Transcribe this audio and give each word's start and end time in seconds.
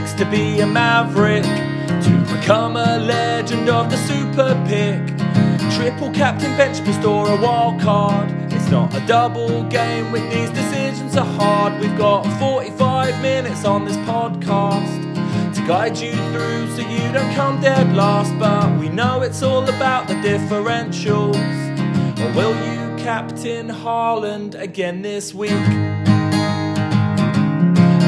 takes 0.00 0.12
to 0.14 0.24
be 0.30 0.60
a 0.60 0.66
maverick, 0.66 1.42
to 1.42 2.34
become 2.34 2.76
a 2.76 2.98
legend 2.98 3.68
of 3.68 3.90
the 3.90 3.96
super 3.96 4.54
pick. 4.66 5.06
Triple 5.76 6.10
captain, 6.10 6.56
bench 6.56 6.84
boost, 6.84 7.04
or 7.04 7.28
a 7.28 7.40
wild 7.40 7.80
card. 7.80 8.30
It's 8.52 8.70
not 8.70 8.94
a 8.94 9.06
double 9.06 9.64
game 9.64 10.10
when 10.12 10.28
these 10.30 10.50
decisions 10.50 11.16
are 11.16 11.24
hard. 11.24 11.78
We've 11.80 11.96
got 11.98 12.22
45 12.38 13.20
minutes 13.20 13.64
on 13.64 13.84
this 13.84 13.96
podcast 13.98 15.54
to 15.54 15.66
guide 15.66 15.98
you 15.98 16.12
through 16.32 16.68
so 16.74 16.82
you 16.88 17.12
don't 17.12 17.34
come 17.34 17.60
dead 17.60 17.94
last. 17.94 18.32
But 18.38 18.78
we 18.78 18.88
know 18.88 19.22
it's 19.22 19.42
all 19.42 19.64
about 19.64 20.08
the 20.08 20.14
differentials. 20.14 21.36
Or 22.20 22.32
will 22.34 22.54
you 22.54 23.02
captain 23.02 23.68
Haaland 23.68 24.58
again 24.58 25.02
this 25.02 25.34
week? 25.34 25.89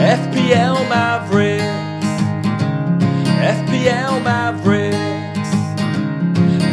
FPL 0.02 0.88
Mavericks. 0.88 1.62
FPL 3.38 4.20
Mavericks. 4.24 5.50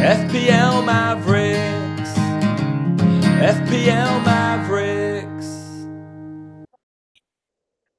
FPL 0.02 0.84
Mavericks. 0.84 2.10
FPL 3.38 4.24
Mavericks. 4.24 5.46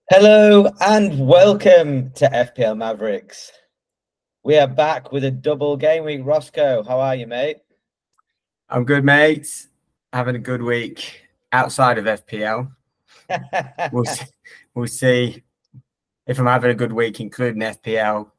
Hello 0.10 0.70
and 0.82 1.26
welcome 1.26 2.12
to 2.12 2.28
FPL 2.28 2.76
Mavericks. 2.76 3.54
We 4.44 4.58
are 4.58 4.68
back 4.68 5.14
with 5.14 5.24
a 5.24 5.32
double 5.32 5.78
game 5.78 6.04
week. 6.04 6.20
Roscoe, 6.26 6.84
how 6.84 7.00
are 7.00 7.16
you, 7.16 7.26
mate? 7.26 7.60
I'm 8.68 8.84
good, 8.84 9.06
mate. 9.06 9.48
Having 10.12 10.36
a 10.36 10.40
good 10.40 10.62
week 10.62 11.22
outside 11.54 11.98
of 11.98 12.04
FPL. 12.04 12.70
We'll 13.94 14.04
see, 14.04 14.26
we'll 14.74 14.88
see 14.88 15.44
if 16.28 16.40
I'm 16.40 16.46
having 16.46 16.72
a 16.72 16.76
good 16.76 16.94
week, 16.94 17.20
including 17.20 17.62
FPL, 17.62 18.32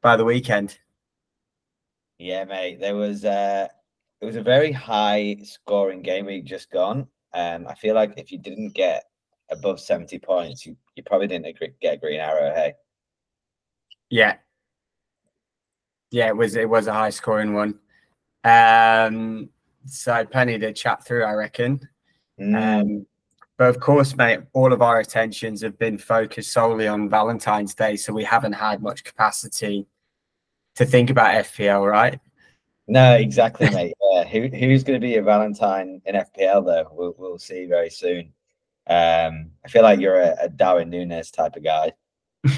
by 0.00 0.16
the 0.16 0.24
weekend. 0.24 0.78
yeah, 2.18 2.44
mate. 2.44 2.80
There 2.80 2.96
was 2.96 3.24
uh 3.24 3.68
it 4.20 4.24
was 4.24 4.36
a 4.36 4.42
very 4.42 4.70
high 4.72 5.36
scoring 5.42 6.02
game 6.02 6.26
week 6.26 6.44
just 6.44 6.70
gone. 6.70 7.08
Um, 7.34 7.66
I 7.66 7.74
feel 7.74 7.94
like 7.94 8.14
if 8.16 8.30
you 8.30 8.38
didn't 8.38 8.74
get 8.74 9.04
above 9.50 9.80
70 9.80 10.18
points, 10.20 10.64
you, 10.64 10.76
you 10.94 11.02
probably 11.02 11.26
didn't 11.26 11.46
agree, 11.46 11.72
get 11.80 11.94
a 11.94 11.96
green 11.96 12.20
arrow, 12.20 12.54
hey. 12.54 12.74
Yeah, 14.10 14.36
yeah, 16.10 16.28
it 16.28 16.36
was 16.36 16.54
it 16.56 16.68
was 16.68 16.86
a 16.86 16.92
high 16.92 17.10
scoring 17.10 17.54
one. 17.54 17.78
Um, 18.44 19.48
so 19.86 20.24
plenty 20.26 20.58
to 20.58 20.72
chat 20.72 21.04
through, 21.04 21.24
I 21.24 21.32
reckon. 21.32 21.88
Mm, 22.38 22.80
Um, 22.82 23.06
but 23.58 23.68
of 23.68 23.80
course, 23.80 24.16
mate, 24.16 24.40
all 24.52 24.72
of 24.72 24.82
our 24.82 25.00
attentions 25.00 25.62
have 25.62 25.78
been 25.78 25.98
focused 25.98 26.52
solely 26.52 26.88
on 26.88 27.08
Valentine's 27.08 27.74
Day, 27.74 27.96
so 27.96 28.12
we 28.12 28.24
haven't 28.24 28.52
had 28.54 28.82
much 28.82 29.04
capacity 29.04 29.86
to 30.76 30.84
think 30.84 31.10
about 31.10 31.44
FPL, 31.44 31.88
right? 31.88 32.18
no, 32.88 33.14
exactly, 33.14 33.70
mate. 33.70 33.94
Yeah. 34.12 34.24
Who 34.24 34.48
who's 34.48 34.84
gonna 34.84 35.00
be 35.00 35.16
a 35.16 35.22
Valentine 35.22 36.02
in 36.04 36.16
FPL 36.16 36.66
though? 36.66 36.86
We'll 36.92 37.14
we'll 37.16 37.38
see 37.38 37.64
very 37.64 37.88
soon. 37.88 38.30
Um, 38.86 39.52
I 39.64 39.68
feel 39.68 39.82
like 39.82 40.00
you're 40.00 40.20
a, 40.20 40.36
a 40.38 40.48
Darwin 40.50 40.90
Nunez 40.90 41.30
type 41.30 41.56
of 41.56 41.64
guy. 41.64 41.92
we 42.44 42.50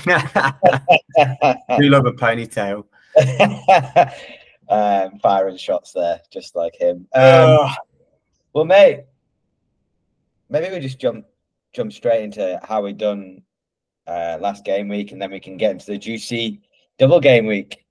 love 1.88 2.06
a 2.06 2.12
ponytail. 2.12 2.86
um, 4.68 5.20
firing 5.20 5.56
shots 5.56 5.92
there, 5.92 6.20
just 6.32 6.56
like 6.56 6.74
him. 6.74 7.06
Um, 7.14 7.22
Oh, 7.22 7.70
well, 8.52 8.64
mate, 8.64 9.04
maybe 10.54 10.72
we 10.72 10.80
just 10.80 11.00
jump 11.00 11.26
jump 11.72 11.92
straight 11.92 12.22
into 12.22 12.60
how 12.62 12.80
we 12.80 12.92
done 12.92 13.42
uh, 14.06 14.38
last 14.40 14.64
game 14.64 14.88
week, 14.88 15.10
and 15.10 15.20
then 15.20 15.32
we 15.32 15.40
can 15.40 15.56
get 15.56 15.72
into 15.72 15.86
the 15.86 15.98
juicy 15.98 16.60
double 16.98 17.20
game 17.20 17.46
week. 17.46 17.84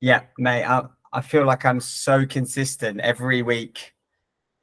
yeah, 0.00 0.22
mate. 0.36 0.64
I, 0.64 0.82
I 1.12 1.20
feel 1.20 1.44
like 1.46 1.64
I'm 1.64 1.80
so 1.80 2.26
consistent 2.26 3.00
every 3.00 3.42
week. 3.42 3.94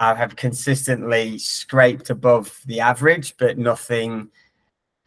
I 0.01 0.13
have 0.13 0.35
consistently 0.35 1.38
scraped 1.38 2.09
above 2.09 2.61
the 2.66 2.81
average, 2.81 3.35
but 3.38 3.57
nothing 3.57 4.29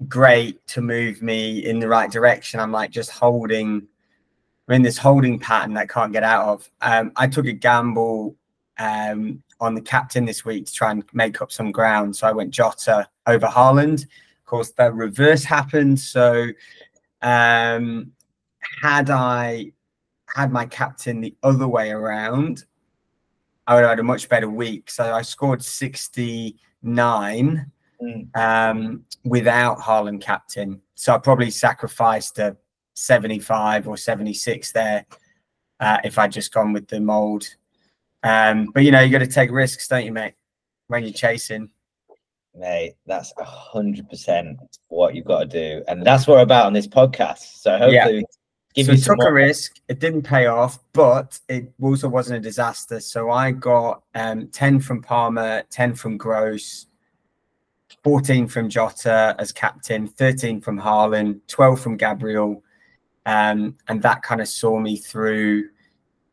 great 0.08 0.66
to 0.68 0.80
move 0.80 1.20
me 1.20 1.58
in 1.66 1.78
the 1.78 1.88
right 1.88 2.10
direction. 2.10 2.60
I'm 2.60 2.72
like 2.72 2.90
just 2.90 3.10
holding, 3.10 3.86
I'm 4.66 4.74
in 4.76 4.82
this 4.82 4.96
holding 4.96 5.38
pattern 5.38 5.74
that 5.74 5.82
I 5.82 5.86
can't 5.86 6.12
get 6.12 6.22
out 6.22 6.48
of. 6.48 6.70
Um, 6.80 7.12
I 7.16 7.26
took 7.26 7.46
a 7.46 7.52
gamble 7.52 8.34
um, 8.78 9.42
on 9.60 9.74
the 9.74 9.80
captain 9.80 10.24
this 10.24 10.44
week 10.44 10.66
to 10.66 10.72
try 10.72 10.90
and 10.90 11.04
make 11.12 11.40
up 11.42 11.52
some 11.52 11.72
ground. 11.72 12.16
So 12.16 12.26
I 12.26 12.32
went 12.32 12.50
Jota 12.50 13.08
over 13.26 13.46
Haaland. 13.46 14.04
Of 14.04 14.44
course, 14.46 14.70
the 14.70 14.92
reverse 14.92 15.44
happened. 15.44 16.00
So 16.00 16.48
um, 17.22 18.12
had 18.82 19.10
I 19.10 19.72
had 20.34 20.52
my 20.52 20.66
captain 20.66 21.20
the 21.20 21.34
other 21.42 21.68
way 21.68 21.90
around, 21.90 22.64
I 23.66 23.74
would 23.74 23.82
have 23.82 23.90
had 23.90 24.00
a 24.00 24.04
much 24.04 24.28
better 24.28 24.48
week. 24.48 24.90
So 24.90 25.12
I 25.12 25.22
scored 25.22 25.64
69 25.64 27.70
Mm. 28.00 28.36
um, 28.36 29.04
without 29.24 29.80
Haaland 29.80 30.20
captain. 30.20 30.80
So 30.94 31.14
I 31.14 31.18
probably 31.18 31.50
sacrificed 31.50 32.38
a 32.38 32.56
75 32.94 33.88
or 33.88 33.96
76 33.96 34.72
there 34.72 35.04
uh, 35.80 35.98
if 36.04 36.16
I'd 36.16 36.30
just 36.30 36.52
gone 36.52 36.72
with 36.72 36.86
the 36.86 37.00
mold. 37.00 37.48
Um, 38.22 38.70
but 38.74 38.84
you 38.84 38.90
know, 38.90 39.00
you 39.00 39.10
got 39.10 39.18
to 39.18 39.26
take 39.26 39.50
risks, 39.50 39.88
don't 39.88 40.04
you, 40.04 40.12
mate? 40.12 40.34
When 40.88 41.02
you're 41.04 41.12
chasing. 41.12 41.70
Mate, 42.54 42.94
that's 43.06 43.32
a 43.38 43.44
hundred 43.44 44.08
percent 44.08 44.58
what 44.88 45.14
you've 45.14 45.26
got 45.26 45.40
to 45.40 45.46
do, 45.46 45.84
and 45.86 46.04
that's 46.04 46.26
what 46.26 46.36
we're 46.36 46.42
about 46.42 46.66
on 46.66 46.72
this 46.72 46.88
podcast. 46.88 47.60
So 47.60 47.72
hopefully, 47.72 48.16
Yeah. 48.16 48.22
give 48.74 48.86
so 48.86 48.92
you 48.92 48.98
I 48.98 49.00
some 49.00 49.16
took 49.18 49.28
a 49.28 49.32
risk. 49.32 49.76
It 49.88 50.00
didn't 50.00 50.22
pay 50.22 50.46
off, 50.46 50.78
but 50.92 51.38
it 51.48 51.72
also 51.80 52.08
wasn't 52.08 52.38
a 52.38 52.40
disaster. 52.40 53.00
So 53.00 53.30
I 53.30 53.52
got 53.52 54.02
um, 54.14 54.48
10 54.48 54.80
from 54.80 55.02
Palmer, 55.02 55.62
10 55.70 55.94
from 55.94 56.16
Gross, 56.16 56.86
14 58.02 58.48
from 58.48 58.68
Jota 58.68 59.36
as 59.38 59.52
captain, 59.52 60.08
13 60.08 60.60
from 60.60 60.80
Haaland, 60.80 61.40
12 61.46 61.80
from 61.80 61.96
Gabriel. 61.96 62.62
Um, 63.26 63.76
and 63.88 64.02
that 64.02 64.22
kind 64.22 64.40
of 64.40 64.48
saw 64.48 64.80
me 64.80 64.96
through 64.96 65.68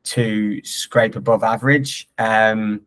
to 0.06 0.64
scrape 0.64 1.16
above 1.16 1.44
average. 1.44 2.08
Um, 2.18 2.82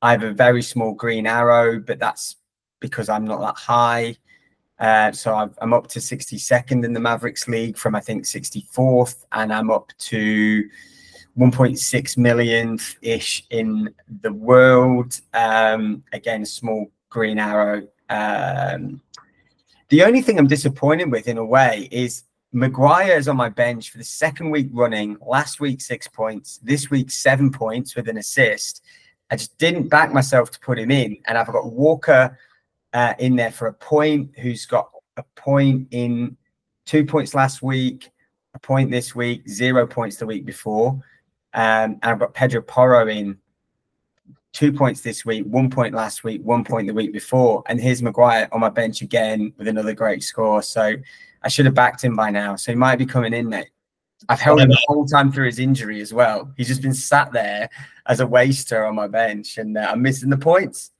I 0.00 0.12
have 0.12 0.22
a 0.22 0.32
very 0.32 0.62
small 0.62 0.94
green 0.94 1.26
arrow, 1.26 1.78
but 1.78 1.98
that's 1.98 2.36
because 2.80 3.08
I'm 3.08 3.24
not 3.24 3.40
that 3.40 3.56
high. 3.56 4.16
Uh, 4.78 5.12
so 5.12 5.34
I've, 5.34 5.56
I'm 5.60 5.72
up 5.72 5.86
to 5.88 6.00
62nd 6.00 6.84
in 6.84 6.92
the 6.92 7.00
Mavericks 7.00 7.46
League 7.46 7.76
from 7.76 7.94
I 7.94 8.00
think 8.00 8.24
64th, 8.24 9.24
and 9.30 9.52
I'm 9.52 9.70
up 9.70 9.92
to 9.98 10.68
1.6 11.38 12.18
million 12.18 12.78
ish 13.00 13.46
in 13.50 13.94
the 14.22 14.32
world. 14.32 15.20
Um, 15.34 16.02
again, 16.12 16.44
small 16.44 16.90
green 17.10 17.38
arrow. 17.38 17.86
Um, 18.10 19.00
the 19.88 20.02
only 20.02 20.22
thing 20.22 20.38
I'm 20.38 20.46
disappointed 20.46 21.10
with, 21.10 21.28
in 21.28 21.38
a 21.38 21.44
way, 21.44 21.88
is 21.90 22.24
Maguire 22.52 23.16
is 23.16 23.28
on 23.28 23.36
my 23.36 23.48
bench 23.48 23.90
for 23.90 23.98
the 23.98 24.04
second 24.04 24.50
week 24.50 24.68
running. 24.72 25.16
Last 25.26 25.58
week, 25.58 25.80
six 25.80 26.06
points. 26.06 26.60
This 26.62 26.90
week, 26.90 27.10
seven 27.10 27.50
points 27.50 27.96
with 27.96 28.08
an 28.08 28.18
assist. 28.18 28.84
I 29.30 29.36
just 29.36 29.56
didn't 29.56 29.88
back 29.88 30.12
myself 30.12 30.50
to 30.50 30.60
put 30.60 30.78
him 30.78 30.90
in, 30.90 31.16
and 31.26 31.38
I've 31.38 31.46
got 31.46 31.72
Walker 31.72 32.38
uh, 32.92 33.14
in 33.18 33.36
there 33.36 33.50
for 33.50 33.68
a 33.68 33.72
point, 33.72 34.38
who's 34.38 34.66
got 34.66 34.90
a 35.16 35.22
point 35.34 35.88
in 35.92 36.36
two 36.84 37.06
points 37.06 37.34
last 37.34 37.62
week, 37.62 38.10
a 38.52 38.58
point 38.58 38.90
this 38.90 39.14
week, 39.14 39.48
zero 39.48 39.86
points 39.86 40.16
the 40.16 40.26
week 40.26 40.44
before. 40.44 40.90
Um, 41.54 41.98
and 42.02 42.04
I've 42.04 42.18
got 42.18 42.34
Pedro 42.34 42.60
Porro 42.60 43.08
in 43.08 43.38
two 44.52 44.72
points 44.72 45.00
this 45.00 45.24
week, 45.24 45.44
one 45.44 45.70
point 45.70 45.94
last 45.94 46.24
week, 46.24 46.42
one 46.44 46.64
point 46.64 46.86
the 46.86 46.94
week 46.94 47.12
before. 47.12 47.62
And 47.66 47.80
here's 47.80 48.02
Maguire 48.02 48.48
on 48.52 48.60
my 48.60 48.68
bench 48.68 49.02
again 49.02 49.52
with 49.56 49.68
another 49.68 49.94
great 49.94 50.22
score. 50.22 50.62
So 50.62 50.94
I 51.42 51.48
should 51.48 51.64
have 51.64 51.74
backed 51.74 52.04
him 52.04 52.16
by 52.16 52.30
now. 52.30 52.56
So 52.56 52.72
he 52.72 52.76
might 52.76 52.96
be 52.96 53.06
coming 53.06 53.32
in, 53.32 53.48
mate. 53.48 53.70
I've 54.28 54.40
held 54.40 54.60
him 54.60 54.68
the 54.68 54.78
whole 54.86 55.04
time 55.04 55.32
through 55.32 55.46
his 55.46 55.58
injury 55.58 56.00
as 56.00 56.12
well. 56.12 56.52
He's 56.56 56.68
just 56.68 56.82
been 56.82 56.94
sat 56.94 57.32
there 57.32 57.68
as 58.06 58.20
a 58.20 58.26
waster 58.26 58.84
on 58.84 58.94
my 58.94 59.08
bench, 59.08 59.58
and 59.58 59.76
uh, 59.76 59.88
I'm 59.90 60.00
missing 60.00 60.30
the 60.30 60.36
points. 60.36 60.92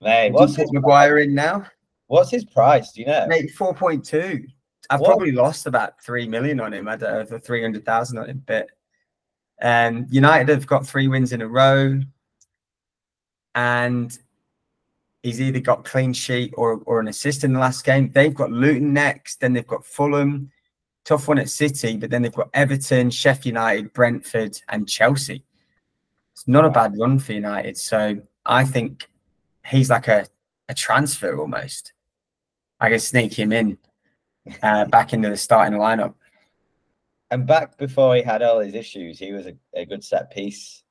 Mate, 0.00 0.32
What's 0.32 0.54
his, 0.54 0.72
Maguire 0.72 1.18
in 1.18 1.34
now? 1.34 1.66
what's 2.06 2.30
his 2.30 2.44
price? 2.44 2.92
Do 2.92 3.00
you 3.00 3.08
know? 3.08 3.26
Mate, 3.26 3.50
four 3.52 3.74
point 3.74 4.04
two. 4.04 4.46
I've 4.90 5.00
What? 5.00 5.08
probably 5.08 5.32
lost 5.32 5.66
about 5.66 6.00
three 6.00 6.28
million 6.28 6.60
on 6.60 6.72
him. 6.72 6.86
I 6.86 6.94
don't 6.96 7.28
know 7.28 7.38
three 7.38 7.62
hundred 7.62 7.84
thousand 7.84 8.18
on 8.18 8.30
him, 8.30 8.42
but 8.46 8.68
um, 9.60 10.06
United 10.10 10.48
have 10.48 10.66
got 10.68 10.86
three 10.86 11.08
wins 11.08 11.32
in 11.32 11.42
a 11.42 11.48
row, 11.48 12.00
and 13.56 14.16
he's 15.22 15.40
either 15.40 15.58
got 15.58 15.84
clean 15.84 16.12
sheet 16.12 16.54
or 16.56 16.80
or 16.86 17.00
an 17.00 17.08
assist 17.08 17.42
in 17.42 17.52
the 17.52 17.58
last 17.58 17.84
game. 17.84 18.10
They've 18.12 18.34
got 18.34 18.52
Luton 18.52 18.92
next, 18.92 19.40
then 19.40 19.52
they've 19.52 19.66
got 19.66 19.84
Fulham, 19.84 20.52
tough 21.04 21.26
one 21.26 21.38
at 21.38 21.50
City, 21.50 21.96
but 21.96 22.10
then 22.10 22.22
they've 22.22 22.32
got 22.32 22.50
Everton, 22.54 23.10
Sheffield 23.10 23.46
United, 23.46 23.92
Brentford, 23.92 24.60
and 24.68 24.88
Chelsea. 24.88 25.44
It's 26.34 26.46
not 26.46 26.66
a 26.66 26.70
bad 26.70 26.96
run 26.96 27.18
for 27.18 27.32
United, 27.32 27.76
so 27.76 28.20
I 28.44 28.64
think 28.64 29.08
he's 29.64 29.90
like 29.90 30.06
a 30.06 30.26
a 30.68 30.74
transfer 30.74 31.36
almost. 31.38 31.92
I 32.78 32.90
can 32.90 33.00
sneak 33.00 33.32
him 33.32 33.52
in 33.52 33.78
uh, 34.62 34.84
back 34.84 35.12
into 35.12 35.30
the 35.30 35.36
starting 35.36 35.78
lineup. 35.78 36.14
And 37.30 37.46
back 37.46 37.78
before 37.78 38.14
he 38.14 38.22
had 38.22 38.42
all 38.42 38.60
his 38.60 38.74
issues, 38.74 39.18
he 39.18 39.32
was 39.32 39.46
a, 39.46 39.54
a 39.74 39.84
good 39.84 40.04
set 40.04 40.30
piece. 40.30 40.84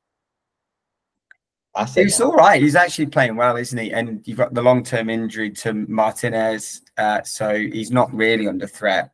I 1.76 1.86
think 1.86 2.08
he's 2.08 2.22
all 2.22 2.34
right. 2.34 2.62
He's 2.62 2.76
actually 2.76 3.08
playing 3.08 3.36
well, 3.36 3.58
isn't 3.58 3.78
he? 3.78 3.92
And 3.92 4.26
you've 4.26 4.38
got 4.38 4.54
the 4.54 4.62
long 4.62 4.82
term 4.84 5.10
injury 5.10 5.52
to 5.52 5.74
Martinez, 5.74 6.82
uh, 6.98 7.22
so 7.24 7.54
he's 7.56 7.92
not 7.92 8.14
really 8.14 8.48
under 8.48 8.66
threat, 8.66 9.12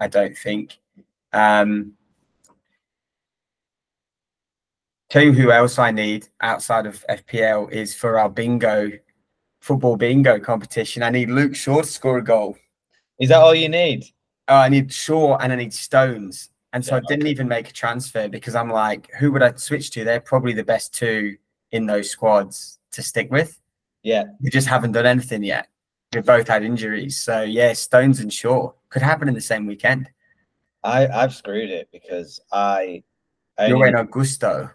I 0.00 0.08
don't 0.08 0.36
think. 0.36 0.76
Um, 1.32 1.92
tell 5.08 5.22
you 5.22 5.32
who 5.32 5.52
else 5.52 5.78
I 5.78 5.92
need 5.92 6.28
outside 6.40 6.86
of 6.86 7.04
FPL 7.08 7.70
is 7.70 7.94
for 7.94 8.18
our 8.18 8.28
bingo 8.28 8.90
football 9.60 9.96
bingo 9.96 10.40
competition. 10.40 11.04
I 11.04 11.10
need 11.10 11.30
Luke 11.30 11.54
Shaw 11.54 11.82
to 11.82 11.86
score 11.86 12.18
a 12.18 12.24
goal. 12.24 12.56
Is 13.20 13.28
that 13.28 13.40
all 13.40 13.54
you 13.54 13.68
need? 13.68 14.04
Oh, 14.48 14.56
I 14.56 14.68
need 14.68 14.92
Shaw 14.92 15.36
and 15.36 15.52
I 15.52 15.56
need 15.56 15.72
Stones. 15.72 16.50
And 16.72 16.84
so 16.84 16.94
yeah, 16.94 16.98
I 16.98 17.00
didn't 17.06 17.24
okay. 17.24 17.30
even 17.30 17.46
make 17.46 17.68
a 17.68 17.72
transfer 17.72 18.28
because 18.28 18.56
I'm 18.56 18.70
like, 18.70 19.10
who 19.18 19.30
would 19.32 19.42
I 19.42 19.54
switch 19.54 19.90
to? 19.92 20.04
They're 20.04 20.20
probably 20.20 20.54
the 20.54 20.64
best 20.64 20.94
two 20.94 21.36
in 21.72 21.86
those 21.86 22.10
squads 22.10 22.78
to 22.92 23.02
stick 23.02 23.30
with. 23.30 23.58
Yeah. 24.02 24.24
We 24.40 24.50
just 24.50 24.66
haven't 24.66 24.92
done 24.92 25.06
anything 25.06 25.42
yet. 25.42 25.68
We've 26.12 26.24
both 26.24 26.48
had 26.48 26.64
injuries. 26.64 27.18
So 27.18 27.42
yeah, 27.42 27.72
Stones 27.72 28.20
and 28.20 28.32
Shaw 28.32 28.72
could 28.88 29.02
happen 29.02 29.28
in 29.28 29.34
the 29.34 29.40
same 29.40 29.66
weekend. 29.66 30.10
I, 30.82 31.06
I've 31.06 31.34
screwed 31.34 31.70
it 31.70 31.88
because 31.92 32.40
I, 32.50 33.02
I 33.58 33.66
You're 33.66 33.86
in 33.86 33.94
Augusto. 33.94 34.72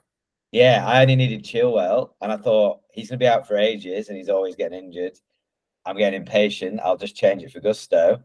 Yeah, 0.51 0.85
I 0.85 1.01
only 1.01 1.15
needed 1.15 1.43
Chilwell 1.43 2.11
and 2.21 2.31
I 2.31 2.37
thought 2.37 2.81
he's 2.93 3.09
gonna 3.09 3.17
be 3.17 3.27
out 3.27 3.47
for 3.47 3.57
ages 3.57 4.07
and 4.07 4.17
he's 4.17 4.29
always 4.29 4.55
getting 4.55 4.85
injured. 4.85 5.17
I'm 5.85 5.97
getting 5.97 6.21
impatient. 6.21 6.79
I'll 6.83 6.97
just 6.97 7.15
change 7.15 7.43
it 7.43 7.51
for 7.51 7.59
Gusto. 7.59 8.23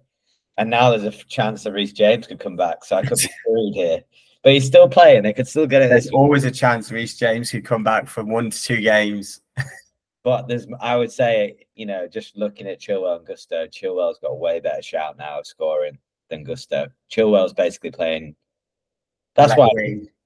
And 0.56 0.70
now 0.70 0.90
there's 0.90 1.04
a 1.04 1.10
chance 1.10 1.64
that 1.64 1.72
Reece 1.72 1.92
James 1.92 2.26
could 2.26 2.38
come 2.38 2.56
back. 2.56 2.84
So 2.84 2.96
I 2.96 3.02
could 3.02 3.18
be 3.18 3.28
screwed 3.40 3.74
here 3.74 4.04
but 4.42 4.52
he's 4.52 4.66
still 4.66 4.88
playing. 4.88 5.22
They 5.22 5.32
could 5.32 5.48
still 5.48 5.66
get 5.66 5.82
it. 5.82 5.90
There's 5.90 6.10
always 6.10 6.44
a 6.44 6.50
chance 6.50 6.90
Reece 6.90 7.18
James 7.18 7.50
could 7.50 7.64
come 7.64 7.84
back 7.84 8.08
from 8.08 8.30
one 8.30 8.50
to 8.50 8.62
two 8.62 8.80
games. 8.80 9.40
but 10.24 10.48
there's, 10.48 10.66
I 10.80 10.96
would 10.96 11.12
say, 11.12 11.66
you 11.74 11.86
know, 11.86 12.08
just 12.08 12.36
looking 12.36 12.66
at 12.66 12.80
Chilwell 12.80 13.18
and 13.18 13.26
Gusto, 13.26 13.66
Chilwell's 13.66 14.18
got 14.18 14.28
a 14.28 14.34
way 14.34 14.60
better 14.60 14.82
shout 14.82 15.18
now 15.18 15.40
of 15.40 15.46
scoring 15.46 15.98
than 16.30 16.44
Gusto. 16.44 16.88
Chilwell's 17.10 17.52
basically 17.52 17.90
playing. 17.90 18.34
That's 19.34 19.54
why 19.56 19.68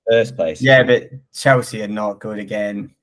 first 0.09 0.37
place. 0.37 0.63
Yeah, 0.63 0.83
but 0.83 1.11
Chelsea 1.35 1.83
are 1.83 1.89
not 1.89 2.21
good 2.21 2.39
again. 2.39 2.95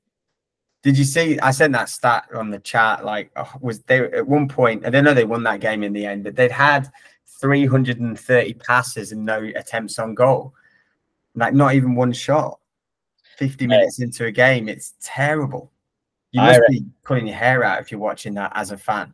Did 0.84 0.98
you 0.98 1.04
see? 1.04 1.40
I 1.40 1.52
sent 1.52 1.74
that 1.74 1.90
stat 1.90 2.28
on 2.34 2.50
the 2.50 2.60
chat. 2.60 3.06
Like, 3.06 3.32
oh, 3.36 3.52
was 3.60 3.82
they 3.84 4.00
at 4.00 4.28
one 4.28 4.48
point? 4.48 4.86
I 4.86 4.90
don't 4.90 5.04
know 5.04 5.14
they 5.14 5.26
won 5.26 5.44
that 5.44 5.60
game 5.60 5.84
in 5.84 5.94
the 5.94 6.06
end, 6.06 6.24
but 6.24 6.36
they'd 6.36 6.52
had 6.52 6.90
330 7.40 8.54
passes 8.56 9.12
and 9.12 9.24
no 9.24 9.44
attempts 9.56 10.00
on 10.00 10.16
goal 10.16 10.56
like 11.36 11.54
not 11.54 11.76
even 11.76 11.96
one 11.96 12.14
shot. 12.14 12.60
50 13.38 13.68
minutes 13.68 14.00
into 14.00 14.26
a 14.26 14.32
game, 14.32 14.70
it's 14.70 14.94
terrible. 15.02 15.72
You 16.32 16.42
must 16.42 16.62
be 16.70 16.86
pulling 17.04 17.28
your 17.28 17.36
hair 17.36 17.64
out 17.64 17.82
if 17.82 17.92
you're 17.92 18.00
watching 18.00 18.34
that 18.36 18.52
as 18.56 18.72
a 18.72 18.78
fan. 18.78 19.14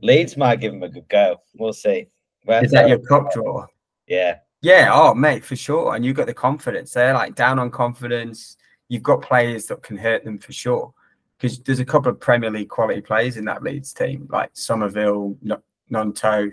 Leeds 0.00 0.36
might 0.36 0.60
give 0.60 0.72
him 0.72 0.82
a 0.82 0.88
good 0.88 1.08
go. 1.08 1.40
We'll 1.54 1.72
see. 1.72 2.08
Where's 2.44 2.66
Is 2.66 2.70
that 2.72 2.88
your 2.88 2.98
cup 2.98 3.32
draw? 3.32 3.66
Yeah. 4.06 4.38
Yeah. 4.62 4.90
Oh, 4.92 5.14
mate, 5.14 5.44
for 5.44 5.56
sure. 5.56 5.94
And 5.94 6.04
you've 6.04 6.16
got 6.16 6.26
the 6.26 6.34
confidence. 6.34 6.92
They're 6.92 7.14
like 7.14 7.34
down 7.34 7.58
on 7.58 7.70
confidence. 7.70 8.56
You've 8.88 9.02
got 9.02 9.22
players 9.22 9.66
that 9.66 9.82
can 9.82 9.96
hurt 9.96 10.24
them 10.24 10.38
for 10.38 10.52
sure. 10.52 10.92
Because 11.38 11.58
there's 11.60 11.80
a 11.80 11.84
couple 11.84 12.10
of 12.10 12.20
Premier 12.20 12.50
League 12.50 12.68
quality 12.68 13.00
players 13.00 13.36
in 13.36 13.44
that 13.46 13.62
Leeds 13.62 13.92
team, 13.92 14.28
like 14.30 14.50
Summerville, 14.54 15.36
Gnonto. 15.90 16.52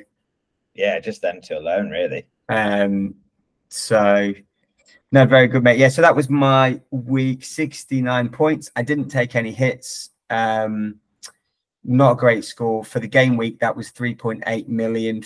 Yeah, 0.74 1.00
just 1.00 1.22
them 1.22 1.42
two 1.44 1.58
alone, 1.58 1.90
really. 1.90 2.26
Um. 2.50 3.16
So 3.70 4.34
no, 5.12 5.26
very 5.26 5.48
good, 5.48 5.64
mate. 5.64 5.80
Yeah, 5.80 5.90
so 5.90 6.02
that 6.02 6.16
was 6.16 6.30
my 6.30 6.80
week 6.92 7.44
69 7.44 8.30
points. 8.30 8.72
I 8.76 8.84
didn't 8.84 9.10
take 9.10 9.36
any 9.36 9.52
hits. 9.52 10.12
Um, 10.30 11.00
not 11.84 12.12
a 12.12 12.16
great 12.16 12.46
score 12.46 12.84
for 12.84 13.00
the 13.00 13.08
game 13.08 13.36
week. 13.36 13.60
That 13.60 13.76
was 13.76 13.92
3.8 13.92 14.68
million. 14.68 15.24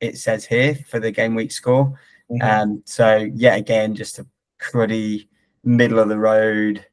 It 0.00 0.18
says 0.18 0.44
here 0.44 0.74
for 0.74 1.00
the 1.00 1.10
game 1.10 1.34
week 1.34 1.52
score. 1.52 1.98
Mm-hmm. 2.30 2.42
Um, 2.42 2.82
so 2.84 3.28
yeah, 3.34 3.56
again, 3.56 3.94
just 3.94 4.18
a 4.18 4.26
cruddy 4.60 5.28
middle 5.64 5.98
of 5.98 6.08
the 6.08 6.18
road 6.18 6.84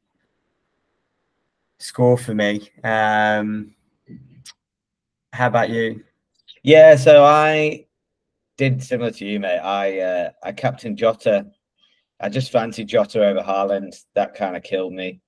score 1.80 2.18
for 2.18 2.34
me. 2.34 2.70
Um, 2.84 3.76
how 5.34 5.48
about 5.48 5.70
you? 5.70 6.04
Yeah, 6.64 6.96
so 6.96 7.24
I 7.24 7.86
did 8.58 8.84
similar 8.84 9.12
to 9.12 9.26
you, 9.26 9.40
mate. 9.40 9.60
I 9.60 10.00
uh, 10.00 10.30
I 10.44 10.52
captained 10.52 10.98
Jota 10.98 11.46
I 12.20 12.30
just 12.30 12.52
fancied 12.52 12.88
Jota 12.88 13.26
over 13.26 13.42
Haaland. 13.42 13.96
That 14.16 14.34
kind 14.34 14.58
of 14.58 14.64
killed 14.64 14.94
me. 14.94 15.22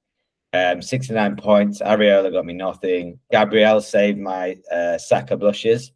Um, 0.54 0.82
69 0.82 1.36
points. 1.36 1.82
Areola 1.82 2.32
got 2.32 2.46
me 2.46 2.54
nothing. 2.54 3.20
Gabriel 3.32 3.82
saved 3.82 4.18
my 4.18 4.58
uh, 4.72 4.98
Saka 4.98 5.38
blushes. 5.38 5.92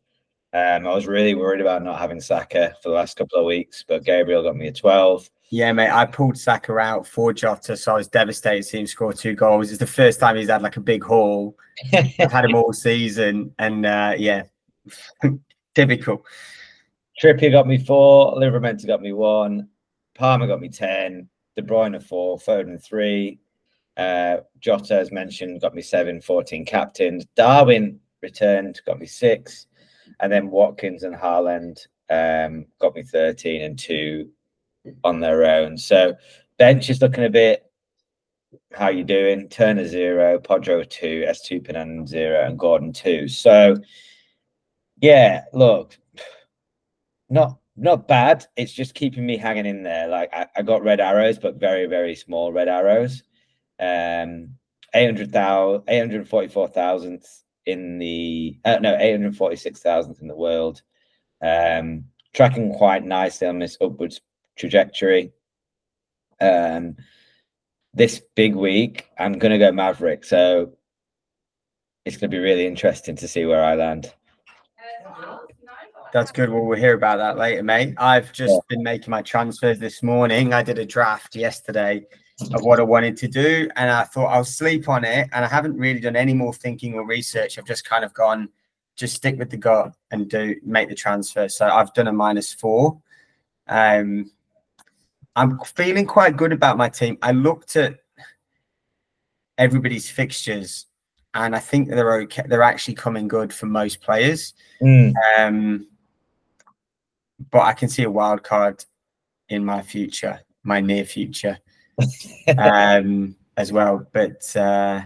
Um, 0.54 0.86
I 0.86 0.94
was 0.94 1.08
really 1.08 1.34
worried 1.34 1.62
about 1.62 1.84
not 1.84 1.98
having 1.98 2.22
Saka 2.22 2.76
for 2.82 2.90
the 2.90 2.96
last 2.96 3.18
couple 3.18 3.40
of 3.40 3.46
weeks, 3.46 3.84
but 3.88 4.04
Gabriel 4.04 4.44
got 4.44 4.56
me 4.56 4.68
a 4.68 4.72
12. 4.72 5.28
Yeah, 5.50 5.72
mate, 5.72 5.90
I 5.90 6.06
pulled 6.06 6.38
Saka 6.38 6.78
out 6.78 7.08
for 7.08 7.34
Jota, 7.34 7.76
so 7.76 7.94
I 7.94 7.96
was 7.96 8.08
devastated 8.08 8.62
to 8.62 8.64
see 8.64 8.80
him 8.80 8.88
score 8.88 9.14
two 9.14 9.34
goals. 9.34 9.72
It's 9.72 9.80
the 9.80 9.88
first 9.88 10.20
time 10.20 10.36
he's 10.36 10.50
had 10.50 10.62
like 10.62 10.78
a 10.78 10.82
big 10.82 11.04
haul. 11.04 11.56
I've 11.92 12.32
had 12.32 12.46
him 12.46 12.56
all 12.56 12.72
season, 12.72 13.54
and 13.58 13.86
uh, 13.86 14.14
yeah, 14.16 14.44
typical. 15.76 16.24
Trippier 17.22 17.52
got 17.52 17.68
me 17.68 17.84
four. 17.84 18.36
Livramento 18.36 18.86
got 18.86 19.02
me 19.02 19.14
one. 19.14 19.70
Palmer 20.16 20.48
got 20.48 20.62
me 20.62 20.70
10, 20.70 21.28
De 21.56 21.62
Bruyne 21.62 22.02
4, 22.02 22.38
Foden 22.38 22.84
3. 22.84 23.40
Uh, 23.96 24.38
Jota, 24.60 24.96
as 24.96 25.12
mentioned, 25.12 25.62
got 25.62 25.76
me 25.76 25.82
7, 25.82 26.22
14 26.22 26.66
captains. 26.66 27.26
Darwin 27.36 28.00
returned, 28.22 28.82
got 28.86 29.00
me 29.00 29.06
6. 29.06 29.68
And 30.20 30.32
then 30.32 30.50
Watkins 30.50 31.04
and 31.04 31.16
Haaland 31.16 31.88
um, 32.10 32.66
got 32.80 32.96
me 32.96 33.04
13 33.04 33.62
and 33.62 33.78
2 33.78 34.30
on 35.04 35.20
their 35.20 35.46
own. 35.46 35.78
So 35.78 36.16
bench 36.58 36.90
is 36.90 37.02
looking 37.02 37.24
a 37.24 37.30
bit 37.30 37.66
how 38.74 38.90
you 38.90 39.04
doing? 39.04 39.50
Turner 39.50 39.88
zero, 39.88 40.40
Podro 40.40 40.88
two, 40.88 41.24
Estupiñán 41.28 42.08
zero, 42.08 42.46
and 42.46 42.58
Gordon 42.58 42.92
two. 42.94 43.28
So 43.28 43.76
yeah, 45.02 45.44
look, 45.54 45.98
not 47.30 47.58
not 47.76 48.08
bad. 48.08 48.46
It's 48.56 48.74
just 48.74 48.94
keeping 48.94 49.26
me 49.26 49.38
hanging 49.38 49.66
in 49.66 49.84
there. 49.84 50.08
Like 50.08 50.30
I, 50.34 50.48
I 50.56 50.62
got 50.62 50.84
red 50.84 51.00
arrows, 51.00 51.40
but 51.40 51.60
very, 51.60 51.86
very 51.88 52.16
small 52.16 52.52
red 52.52 52.68
arrows. 52.68 53.24
Um, 53.80 54.56
800,000, 54.94 55.84
844,000 55.88 57.24
in 57.66 57.98
the, 57.98 58.60
uh, 58.66 58.78
no, 58.82 58.96
846,000 58.96 60.18
in 60.22 60.28
the 60.28 60.36
world. 60.36 60.82
Um, 61.42 62.06
tracking 62.34 62.74
quite 62.74 63.04
nicely 63.04 63.48
on 63.48 63.60
this 63.60 63.78
upwards 63.82 64.22
trajectory. 64.56 65.32
Um, 66.40 66.98
this 67.94 68.22
big 68.36 68.56
week, 68.56 69.10
I'm 69.18 69.34
going 69.34 69.52
to 69.52 69.58
go 69.58 69.72
Maverick. 69.72 70.24
So 70.24 70.74
it's 72.06 72.18
going 72.18 72.30
to 72.30 72.36
be 72.36 72.44
really 72.44 72.68
interesting 72.68 73.16
to 73.18 73.28
see 73.28 73.46
where 73.46 73.64
I 73.64 73.76
land. 73.76 74.14
That's 76.14 76.32
good. 76.32 76.52
Well, 76.52 76.64
we'll 76.64 76.78
hear 76.78 76.94
about 76.94 77.18
that 77.18 77.40
later, 77.40 77.64
mate. 77.64 77.96
I've 77.98 78.32
just 78.32 78.54
yeah. 78.54 78.60
been 78.70 78.84
making 78.84 79.10
my 79.10 79.24
transfers 79.24 79.80
this 79.80 80.04
morning. 80.04 80.54
I 80.54 80.62
did 80.62 80.78
a 80.78 80.86
draft 80.86 81.36
yesterday 81.36 82.06
of 82.54 82.62
what 82.62 82.80
I 82.80 82.84
wanted 82.84 83.18
to 83.18 83.28
do, 83.28 83.68
and 83.76 83.90
I 83.90 84.04
thought 84.04 84.28
I'll 84.28 84.46
sleep 84.46 84.88
on 84.88 85.04
it. 85.06 85.28
And 85.34 85.44
I 85.44 85.48
haven't 85.48 85.76
really 85.76 86.00
done 86.00 86.16
any 86.16 86.36
more 86.36 86.54
thinking 86.54 86.94
or 86.94 87.04
research. 87.04 87.58
I've 87.58 87.66
just 87.66 87.84
kind 87.84 88.06
of 88.06 88.14
gone, 88.14 88.50
just 88.96 89.16
stick 89.16 89.40
with 89.40 89.50
the 89.50 89.58
gut 89.58 89.96
and 90.12 90.30
do 90.30 90.56
make 90.64 90.88
the 90.88 90.94
transfer. 90.94 91.50
So 91.50 91.66
I've 91.66 91.92
done 91.96 92.08
a 92.08 92.14
minus 92.14 92.54
four. 92.54 93.02
Um, 93.68 94.30
I'm 95.36 95.58
feeling 95.62 96.06
quite 96.06 96.38
good 96.38 96.54
about 96.54 96.78
my 96.78 96.90
team. 96.90 97.18
I 97.24 97.32
looked 97.32 97.76
at 97.76 97.96
everybody's 99.58 100.12
fixtures, 100.12 100.86
and 101.34 101.56
I 101.56 101.60
think 101.60 101.90
they're 101.90 102.22
okay. 102.22 102.44
They're 102.48 102.62
actually 102.62 102.94
coming 102.94 103.28
good 103.28 103.52
for 103.52 103.66
most 103.66 104.00
players. 104.00 104.54
Mm. 104.80 105.14
Um, 105.40 105.88
but 107.54 107.62
I 107.62 107.74
can 107.74 107.88
see 107.88 108.04
a 108.04 108.12
wild 108.12 108.44
card 108.44 108.84
in 109.48 109.64
my 109.64 109.84
future, 109.84 110.42
my 110.64 110.82
near 110.82 111.06
future, 111.06 111.60
um, 112.58 113.36
as 113.56 113.72
well. 113.72 114.08
But 114.12 114.54
uh, 114.58 115.04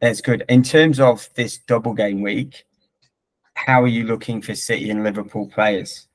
that's 0.00 0.20
good. 0.20 0.44
In 0.50 0.62
terms 0.62 1.00
of 1.00 1.28
this 1.34 1.56
double 1.58 1.94
game 1.94 2.20
week, 2.20 2.66
how 3.54 3.82
are 3.82 3.88
you 3.88 4.04
looking 4.04 4.42
for 4.42 4.54
City 4.54 4.90
and 4.90 5.02
Liverpool 5.02 5.48
players? 5.48 6.08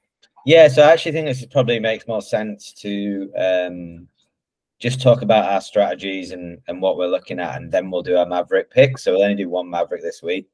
Yeah, 0.46 0.68
so 0.68 0.84
I 0.84 0.92
actually 0.92 1.14
think 1.14 1.26
this 1.26 1.44
probably 1.48 1.80
makes 1.80 2.08
more 2.08 2.22
sense 2.22 2.72
to 2.74 3.32
um, 3.36 4.08
just 4.80 5.02
talk 5.02 5.24
about 5.24 5.52
our 5.52 5.62
strategies 5.62 6.32
and, 6.32 6.60
and 6.68 6.82
what 6.82 6.98
we're 6.98 7.08
looking 7.08 7.40
at, 7.40 7.58
and 7.58 7.72
then 7.72 7.90
we'll 7.90 8.04
do 8.04 8.16
our 8.16 8.28
Maverick 8.28 8.70
pick. 8.70 9.00
So 9.00 9.14
we'll 9.14 9.24
only 9.24 9.36
do 9.36 9.50
one 9.50 9.70
Maverick 9.70 10.04
this 10.04 10.22
week. 10.22 10.48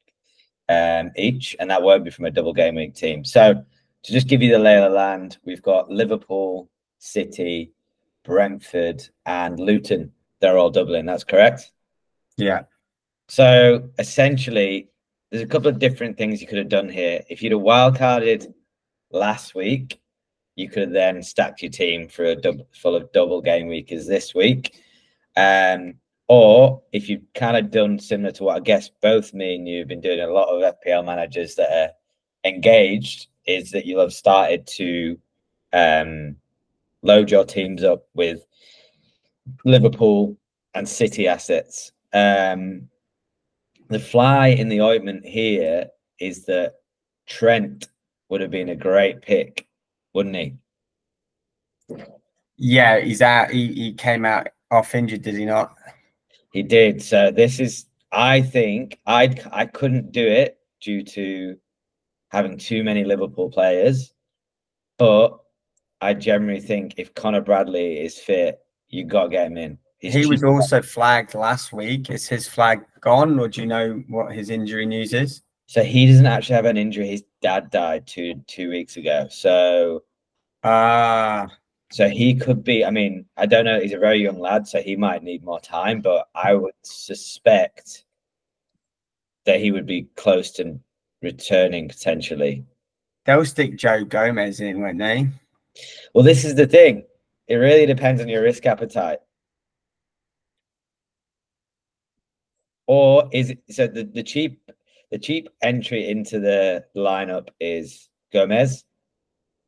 um, 0.69 1.11
each, 1.15 1.55
and 1.59 1.69
that 1.69 1.81
won't 1.81 2.03
be 2.03 2.11
from 2.11 2.25
a 2.25 2.31
double 2.31 2.53
game 2.53 2.75
week 2.75 2.95
team. 2.95 3.23
So 3.23 3.63
to 4.03 4.11
just 4.11 4.27
give 4.27 4.41
you 4.41 4.51
the 4.51 4.59
lay 4.59 4.77
of 4.77 4.89
the 4.89 4.95
land, 4.95 5.37
we've 5.43 5.61
got 5.61 5.89
Liverpool, 5.89 6.69
City, 6.99 7.73
Brentford, 8.23 9.07
and 9.25 9.59
Luton. 9.59 10.11
They're 10.39 10.57
all 10.57 10.69
Dublin. 10.69 11.05
That's 11.05 11.23
correct. 11.23 11.71
Yeah. 12.37 12.63
So 13.27 13.89
essentially, 13.97 14.89
there's 15.31 15.43
a 15.43 15.47
couple 15.47 15.67
of 15.67 15.79
different 15.79 16.17
things 16.17 16.41
you 16.41 16.47
could 16.47 16.57
have 16.57 16.69
done 16.69 16.89
here. 16.89 17.21
If 17.29 17.41
you'd 17.41 17.51
have 17.51 17.61
wildcarded 17.61 18.53
last 19.11 19.55
week, 19.55 19.99
you 20.55 20.69
could 20.69 20.83
have 20.83 20.93
then 20.93 21.21
stacked 21.21 21.61
your 21.61 21.71
team 21.71 22.07
for 22.07 22.25
a 22.25 22.35
double, 22.35 22.67
full 22.73 22.95
of 22.95 23.11
double 23.11 23.41
game 23.41 23.67
week 23.67 23.91
as 23.91 24.07
this 24.07 24.33
week. 24.33 24.81
Um, 25.35 25.95
or 26.27 26.81
if 26.91 27.07
you've 27.09 27.23
kind 27.33 27.55
of 27.57 27.71
done 27.71 27.99
similar 27.99 28.31
to 28.33 28.43
what 28.43 28.57
I 28.57 28.59
guess 28.59 28.89
both 29.01 29.33
me 29.33 29.55
and 29.55 29.67
you 29.67 29.79
have 29.79 29.87
been 29.87 30.01
doing, 30.01 30.19
a 30.19 30.27
lot 30.27 30.49
of 30.49 30.75
FPL 30.75 31.05
managers 31.05 31.55
that 31.55 31.71
are 31.71 31.91
engaged, 32.43 33.27
is 33.47 33.71
that 33.71 33.85
you'll 33.85 34.01
have 34.01 34.13
started 34.13 34.67
to 34.67 35.17
um, 35.73 36.35
load 37.01 37.31
your 37.31 37.45
teams 37.45 37.83
up 37.83 38.05
with 38.13 38.45
Liverpool 39.65 40.37
and 40.73 40.87
City 40.87 41.27
assets. 41.27 41.91
Um, 42.13 42.89
the 43.89 43.99
fly 43.99 44.47
in 44.49 44.69
the 44.69 44.81
ointment 44.81 45.25
here 45.25 45.87
is 46.19 46.45
that 46.45 46.75
Trent 47.25 47.87
would 48.29 48.41
have 48.41 48.51
been 48.51 48.69
a 48.69 48.75
great 48.75 49.21
pick, 49.21 49.67
wouldn't 50.13 50.35
he? 50.35 50.55
Yeah, 52.57 52.99
he's 52.99 53.21
out. 53.21 53.51
He, 53.51 53.67
he 53.73 53.93
came 53.93 54.25
out 54.25 54.49
off 54.71 54.93
injured, 54.93 55.21
did 55.21 55.35
he 55.35 55.45
not? 55.45 55.75
He 56.51 56.63
did. 56.63 57.01
So 57.01 57.31
this 57.31 57.59
is, 57.59 57.85
I 58.11 58.41
think, 58.41 58.99
I 59.05 59.35
I 59.51 59.65
couldn't 59.65 60.11
do 60.11 60.25
it 60.25 60.57
due 60.81 61.03
to 61.03 61.57
having 62.29 62.57
too 62.57 62.83
many 62.83 63.03
Liverpool 63.03 63.49
players, 63.49 64.13
but 64.97 65.39
I 66.01 66.13
generally 66.13 66.59
think 66.59 66.95
if 66.97 67.13
Connor 67.15 67.41
Bradley 67.41 67.99
is 67.99 68.17
fit, 68.17 68.59
you 68.89 69.05
got 69.05 69.23
to 69.23 69.29
get 69.29 69.47
him 69.47 69.57
in. 69.57 69.77
He's 69.99 70.13
he 70.13 70.25
was 70.27 70.43
also 70.43 70.81
flagged 70.81 71.33
last 71.33 71.73
week. 71.73 72.09
Is 72.11 72.27
his 72.27 72.47
flag 72.47 72.85
gone, 73.01 73.39
or 73.39 73.47
do 73.47 73.61
you 73.61 73.67
know 73.67 74.03
what 74.07 74.33
his 74.33 74.49
injury 74.49 74.85
news 74.85 75.13
is? 75.13 75.41
so 75.67 75.83
he 75.83 76.07
doesn't 76.07 76.25
actually 76.25 76.55
have 76.55 76.65
an 76.65 76.77
injury. 76.77 77.07
His 77.07 77.23
dad 77.41 77.69
died 77.69 78.07
two 78.07 78.35
two 78.47 78.69
weeks 78.69 78.97
ago. 78.97 79.27
So 79.29 80.03
Ah, 80.63 81.47
so 81.91 82.09
he 82.09 82.35
could 82.35 82.63
be. 82.63 82.83
I 82.83 82.91
mean, 82.91 83.25
I 83.37 83.45
don't 83.45 83.65
know. 83.65 83.79
He's 83.79 83.93
a 83.93 83.99
very 83.99 84.21
young 84.21 84.39
lad, 84.39 84.67
so 84.67 84.81
he 84.81 84.95
might 84.95 85.23
need 85.23 85.43
more 85.43 85.59
time. 85.59 86.01
But 86.01 86.27
I 86.35 86.53
would 86.55 86.73
suspect 86.83 88.05
that 89.45 89.59
he 89.59 89.71
would 89.71 89.85
be 89.85 90.07
close 90.15 90.51
to 90.51 90.79
returning 91.21 91.87
potentially. 91.87 92.65
they'll 93.25 93.45
stick 93.45 93.77
Joe 93.77 94.03
Gomez 94.03 94.59
in, 94.59 94.81
won't 94.81 94.99
they? 94.99 95.27
Well, 96.13 96.23
this 96.23 96.45
is 96.45 96.55
the 96.55 96.67
thing. 96.67 97.03
It 97.47 97.55
really 97.55 97.85
depends 97.85 98.21
on 98.21 98.27
your 98.27 98.43
risk 98.43 98.65
appetite. 98.65 99.19
Or 102.87 103.29
is 103.33 103.49
it 103.51 103.59
so 103.69 103.87
the, 103.87 104.03
the 104.03 104.23
cheap 104.23 104.61
the 105.11 105.19
cheap 105.19 105.49
entry 105.61 106.09
into 106.09 106.39
the 106.39 106.85
lineup 106.95 107.49
is 107.59 108.09
Gomez? 108.33 108.83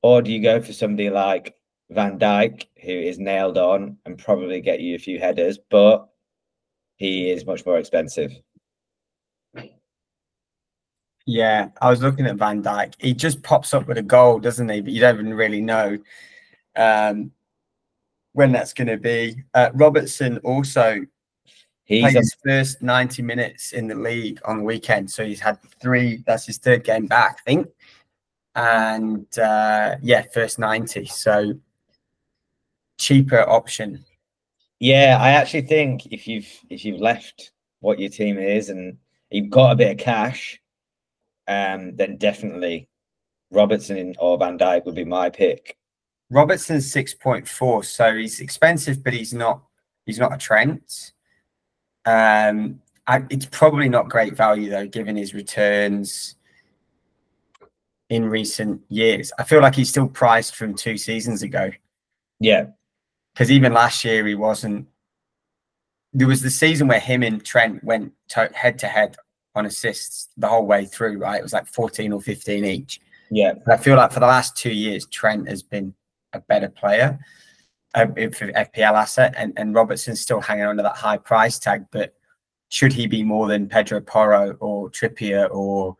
Or 0.02 0.22
do 0.22 0.32
you 0.32 0.42
go 0.42 0.62
for 0.62 0.74
somebody 0.74 1.10
like 1.10 1.56
Van 1.90 2.20
Dijk, 2.20 2.66
who 2.82 2.92
is 2.92 3.20
nailed 3.20 3.58
on 3.58 3.98
and 4.06 4.18
probably 4.18 4.62
get 4.62 4.80
you 4.80 4.96
a 4.96 5.00
few 5.00 5.20
headers, 5.20 5.58
but 5.70 6.08
he 6.96 7.30
is 7.30 7.46
much 7.46 7.66
more 7.66 7.78
expensive? 7.78 8.32
Yeah, 11.30 11.70
I 11.80 11.92
was 11.92 12.02
looking 12.02 12.26
at 12.26 12.38
Van 12.38 12.64
Dijk. 12.64 12.96
He 12.98 13.14
just 13.14 13.44
pops 13.44 13.76
up 13.76 13.88
with 13.88 14.00
a 14.00 14.02
goal, 14.02 14.40
doesn't 14.40 14.68
he? 14.68 14.82
But 14.82 14.94
you 14.94 15.00
don't 15.00 15.14
even 15.14 15.34
really 15.36 15.62
know 15.62 16.00
um, 16.76 17.32
when 18.34 18.52
that's 18.52 18.74
going 18.74 18.88
to 18.88 18.98
be. 18.98 19.44
Uh, 19.54 19.70
Robertson 19.76 20.40
also 20.40 21.06
He's 21.84 22.02
played 22.02 22.16
a, 22.16 22.20
his 22.20 22.36
first 22.44 22.82
90 22.82 23.22
minutes 23.22 23.74
in 23.74 23.88
the 23.88 23.94
league 23.94 24.40
on 24.44 24.58
the 24.58 24.64
weekend. 24.64 25.12
So 25.12 25.24
he's 25.24 25.40
had 25.40 25.60
three, 25.80 26.24
that's 26.26 26.48
his 26.48 26.58
third 26.58 26.84
game 26.84 27.06
back, 27.06 27.42
I 27.42 27.50
think. 27.50 27.68
And 28.56 29.38
uh, 29.38 29.98
yeah, 30.02 30.24
first 30.34 30.58
90. 30.58 31.06
So 31.06 31.54
cheaper 32.98 33.48
option. 33.48 34.04
Yeah, 34.80 35.20
I 35.22 35.30
actually 35.30 35.64
think 35.64 36.08
if 36.08 36.28
you've 36.28 36.50
if 36.72 36.86
you've 36.86 37.02
left 37.02 37.52
what 37.82 38.00
your 38.00 38.10
team 38.10 38.40
is 38.40 38.70
and 38.70 38.98
you've 39.30 39.52
got 39.52 39.74
a 39.74 39.76
bit 39.76 39.92
of 39.92 39.98
cash, 39.98 40.59
um, 41.50 41.96
then 41.96 42.16
definitely 42.16 42.88
Robertson 43.52 44.16
or 44.20 44.38
Van 44.38 44.58
Dijk 44.58 44.86
would 44.86 44.96
be 44.96 45.04
my 45.04 45.30
pick. 45.30 45.76
Robertson's 46.30 46.94
6.4. 46.94 47.84
So 47.84 48.16
he's 48.16 48.40
expensive, 48.40 49.04
but 49.04 49.14
he's 49.14 49.34
not, 49.34 49.64
he's 50.06 50.20
not 50.20 50.34
a 50.34 50.38
Trent. 50.38 51.12
Um, 52.06 52.80
I, 53.08 53.24
it's 53.32 53.48
probably 53.48 53.90
not 53.90 54.10
great 54.10 54.36
value 54.36 54.70
though, 54.70 54.88
given 54.88 55.16
his 55.16 55.34
returns 55.34 56.36
in 58.10 58.26
recent 58.26 58.82
years. 58.90 59.32
I 59.40 59.44
feel 59.44 59.62
like 59.62 59.76
he's 59.76 59.90
still 59.90 60.08
priced 60.08 60.56
from 60.56 60.76
two 60.76 60.98
seasons 60.98 61.42
ago 61.42 61.72
Yeah, 62.40 62.68
because 63.34 63.52
even 63.52 63.74
last 63.74 64.04
year 64.06 64.26
he 64.28 64.36
wasn't. 64.36 64.88
There 66.14 66.28
was 66.28 66.42
the 66.42 66.50
season 66.50 66.88
where 66.88 67.00
him 67.00 67.22
and 67.22 67.44
Trent 67.44 67.84
went 67.84 68.14
head 68.54 68.80
to 68.80 68.88
head 68.88 69.16
on 69.56 69.66
assists 69.66 70.30
the 70.38 70.48
whole 70.48 70.66
way 70.66 70.86
through. 70.86 71.18
Right, 71.18 71.40
it 71.40 71.44
was 71.44 71.54
like 71.54 71.68
fourteen 71.68 72.14
or 72.14 72.22
fifteen 72.22 72.66
each. 72.66 73.00
yeah, 73.32 73.54
But 73.66 73.80
I 73.80 73.84
feel 73.84 73.96
like 73.96 74.12
for 74.12 74.20
the 74.20 74.28
last 74.28 74.56
two 74.56 74.74
years, 74.74 75.06
Trent 75.08 75.48
has 75.50 75.64
been 75.64 75.94
a 76.34 76.40
better 76.40 76.70
player 76.70 77.20
uh, 77.96 78.06
for 78.06 78.52
FPL 78.52 78.94
asset, 78.94 79.34
and, 79.38 79.54
and 79.58 79.74
Robertson's 79.74 80.22
still 80.22 80.42
hanging 80.42 80.66
on 80.66 80.78
to 80.78 80.84
that 80.84 80.96
high 80.96 81.18
price 81.18 81.60
tag. 81.60 81.86
But 81.92 82.14
should 82.70 82.94
he 82.94 83.08
be 83.08 83.24
more 83.24 83.48
than 83.48 83.68
Pedro 83.68 84.00
Porro 84.02 84.54
or 84.60 84.90
Trippier 84.92 85.50
or 85.52 85.98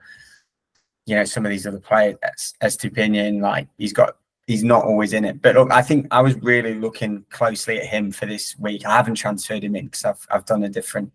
you 1.06 1.16
know 1.16 1.26
some 1.26 1.46
of 1.46 1.50
these 1.50 1.66
other 1.66 1.80
players? 1.80 2.16
Estupiñán, 2.62 3.42
like 3.42 3.68
he's 3.78 3.94
got, 3.94 4.18
he's 4.46 4.64
not 4.64 4.86
always 4.86 5.14
in 5.14 5.26
it. 5.26 5.42
But 5.42 5.56
look, 5.56 5.72
I 5.72 5.82
think 5.82 6.08
I 6.12 6.22
was 6.22 6.36
really 6.36 6.76
looking 6.76 7.26
closely 7.32 7.80
at 7.80 7.88
him 7.88 8.12
for 8.12 8.28
this 8.28 8.58
week. 8.60 8.86
I 8.86 8.96
haven't 8.96 9.16
transferred 9.16 9.64
him 9.64 9.76
in 9.76 9.86
because 9.86 10.06
I've 10.06 10.28
I've 10.30 10.46
done 10.46 10.64
a 10.64 10.70
different 10.70 11.12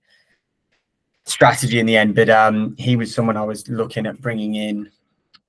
strategy 1.26 1.78
in 1.78 1.86
the 1.86 1.96
end. 1.96 2.14
But 2.14 2.30
um, 2.30 2.74
he 2.78 2.96
was 2.96 3.14
someone 3.14 3.36
I 3.36 3.44
was 3.44 3.68
looking 3.68 4.06
at 4.06 4.20
bringing 4.20 4.54
in. 4.54 4.90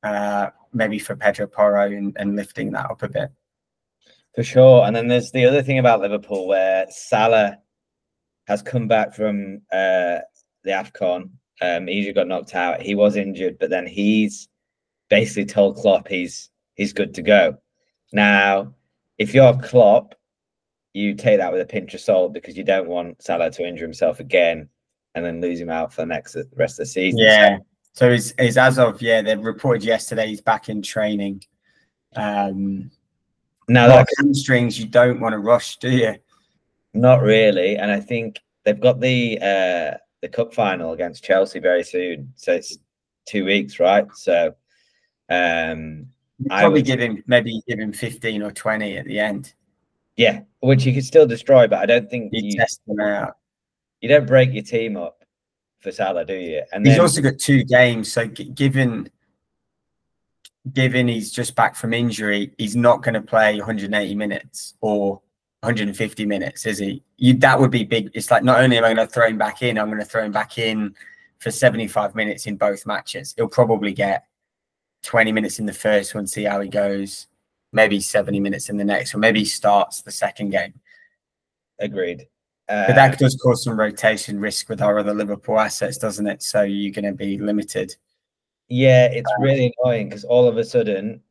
Uh, 0.03 0.51
maybe 0.75 0.99
for 0.99 1.15
Pedro 1.15 1.47
Porro 1.47 1.87
and, 1.87 2.15
and 2.19 2.35
lifting 2.35 2.71
that 2.73 2.91
up 2.91 3.01
a 3.01 3.09
bit. 3.09 3.31
for 4.35 4.43
sure. 4.43 4.85
And 4.85 4.95
then 4.95 5.07
there's 5.07 5.31
the 5.31 5.45
other 5.45 5.63
thing 5.63 5.79
about 5.79 6.01
Liverpool 6.01 6.47
where 6.47 6.85
Salah 6.89 7.57
has 8.47 8.61
come 8.61 8.87
back 8.87 9.15
from 9.15 9.61
uh, 9.71 10.19
the 10.63 10.71
Afcon. 10.71 11.29
Um, 11.61 11.87
he 11.87 12.11
got 12.11 12.27
knocked 12.27 12.53
out. 12.53 12.81
He 12.81 12.93
was 12.93 13.15
injured, 13.15 13.57
but 13.59 13.69
then 13.69 13.87
he's 13.87 14.49
basically 15.09 15.45
told 15.45 15.77
Klopp 15.77 16.07
he's 16.07 16.49
he's 16.75 16.91
good 16.91 17.13
to 17.15 17.21
go. 17.21 17.57
Now, 18.11 18.73
if 19.17 19.33
you're 19.33 19.57
Klopp, 19.57 20.15
you 20.93 21.15
take 21.15 21.39
that 21.39 21.51
with 21.51 21.61
a 21.61 21.65
pinch 21.65 21.93
of 21.93 22.01
salt 22.01 22.33
because 22.33 22.57
you 22.57 22.63
don't 22.63 22.89
want 22.89 23.21
Salah 23.21 23.51
to 23.51 23.65
injure 23.65 23.85
himself 23.85 24.19
again 24.19 24.69
and 25.15 25.25
then 25.25 25.41
lose 25.41 25.59
him 25.59 25.69
out 25.69 25.91
for 25.93 26.01
the 26.01 26.05
next 26.07 26.33
the 26.33 26.47
rest 26.55 26.73
of 26.79 26.85
the 26.85 26.91
season. 26.91 27.19
Yeah. 27.19 27.57
So 27.93 28.11
he's, 28.11 28.33
he's 28.37 28.57
as 28.57 28.77
of 28.77 29.01
yeah, 29.01 29.21
they 29.21 29.35
reported 29.35 29.83
yesterday 29.83 30.27
he's 30.27 30.41
back 30.41 30.69
in 30.69 30.81
training. 30.81 31.43
Um, 32.15 32.91
now 33.67 33.87
that 33.87 34.07
hamstrings 34.17 34.79
you 34.79 34.85
don't 34.85 35.19
want 35.19 35.33
to 35.33 35.39
rush, 35.39 35.77
do 35.77 35.89
you? 35.89 36.15
Not 36.93 37.21
really, 37.21 37.77
and 37.77 37.89
I 37.91 37.99
think 37.99 38.39
they've 38.63 38.79
got 38.79 38.99
the 38.99 39.37
uh 39.41 39.97
the 40.21 40.29
cup 40.29 40.53
final 40.53 40.93
against 40.93 41.23
Chelsea 41.23 41.59
very 41.59 41.83
soon, 41.83 42.31
so 42.35 42.53
it's 42.53 42.77
two 43.25 43.43
weeks, 43.45 43.79
right? 43.79 44.05
So, 44.15 44.55
um, 45.29 46.07
You'd 46.39 46.51
I 46.51 46.61
probably 46.61 46.79
would- 46.79 46.85
give 46.85 46.99
him 46.99 47.23
maybe 47.27 47.61
give 47.67 47.79
him 47.79 47.91
fifteen 47.93 48.41
or 48.43 48.51
twenty 48.51 48.97
at 48.97 49.05
the 49.05 49.19
end. 49.19 49.53
yeah, 50.17 50.41
which 50.59 50.85
you 50.85 50.93
could 50.93 51.05
still 51.05 51.25
destroy, 51.27 51.67
but 51.67 51.79
I 51.79 51.85
don't 51.85 52.09
think 52.09 52.29
You 52.33 52.49
you, 52.49 52.57
test 52.57 52.81
them 52.87 52.99
out. 52.99 53.35
You 54.01 54.09
don't 54.09 54.27
break 54.27 54.53
your 54.53 54.63
team 54.63 54.97
up 54.97 55.23
for 55.79 55.91
Salah, 55.91 56.25
do 56.25 56.35
you? 56.35 56.63
And 56.73 56.85
He's 56.85 56.95
then 56.95 57.01
also 57.01 57.21
got 57.21 57.37
two 57.37 57.63
games, 57.63 58.11
so 58.11 58.27
given 58.27 59.09
given 60.73 61.07
he's 61.07 61.31
just 61.31 61.55
back 61.55 61.75
from 61.75 61.93
injury, 61.93 62.51
he's 62.57 62.75
not 62.75 63.03
going 63.03 63.13
to 63.13 63.21
play 63.21 63.57
180 63.57 64.15
minutes 64.15 64.73
or 64.81 65.21
150 65.61 66.25
minutes, 66.25 66.65
is 66.65 66.79
he? 66.79 67.03
You, 67.17 67.35
that 67.35 67.59
would 67.59 67.71
be 67.71 67.83
big. 67.83 68.09
It's 68.13 68.31
like 68.31 68.43
not 68.43 68.59
only 68.59 68.77
am 68.77 68.83
I 68.83 68.93
going 68.93 69.07
to 69.07 69.13
throw 69.13 69.27
him 69.27 69.37
back 69.37 69.61
in, 69.61 69.77
I'm 69.77 69.87
going 69.87 69.99
to 69.99 70.05
throw 70.05 70.23
him 70.23 70.31
back 70.31 70.57
in 70.57 70.95
for 71.37 71.51
75 71.51 72.15
minutes 72.15 72.47
in 72.47 72.57
both 72.57 72.85
matches. 72.85 73.33
He'll 73.37 73.47
probably 73.47 73.93
get 73.93 74.25
20 75.03 75.31
minutes 75.31 75.59
in 75.59 75.65
the 75.65 75.73
first 75.73 76.15
one, 76.15 76.25
see 76.25 76.43
how 76.43 76.61
he 76.61 76.69
goes. 76.69 77.27
Maybe 77.71 77.99
70 77.99 78.39
minutes 78.39 78.69
in 78.69 78.77
the 78.77 78.85
next 78.85 79.13
one. 79.13 79.21
Maybe 79.21 79.39
he 79.39 79.45
starts 79.45 80.01
the 80.01 80.11
second 80.11 80.49
game. 80.49 80.73
agreed. 81.79 82.27
Uh, 82.67 82.87
But 82.87 82.95
that 82.95 83.19
does 83.19 83.35
cause 83.35 83.63
some 83.63 83.79
rotation 83.79 84.39
risk 84.39 84.69
with 84.69 84.81
our 84.81 84.97
other 84.99 85.13
Liverpool 85.13 85.59
assets, 85.59 85.97
doesn't 85.97 86.25
it? 86.27 86.41
So 86.41 86.63
you're 86.63 86.91
going 86.93 87.05
to 87.05 87.13
be 87.13 87.37
limited. 87.37 87.95
Yeah, 88.67 89.05
it's 89.05 89.31
really 89.39 89.73
annoying 89.83 90.09
because 90.09 90.23
all 90.23 90.47
of 90.47 90.57
a 90.57 90.63
sudden, 90.63 91.21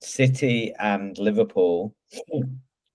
City 0.00 0.72
and 0.78 1.16
Liverpool 1.18 1.94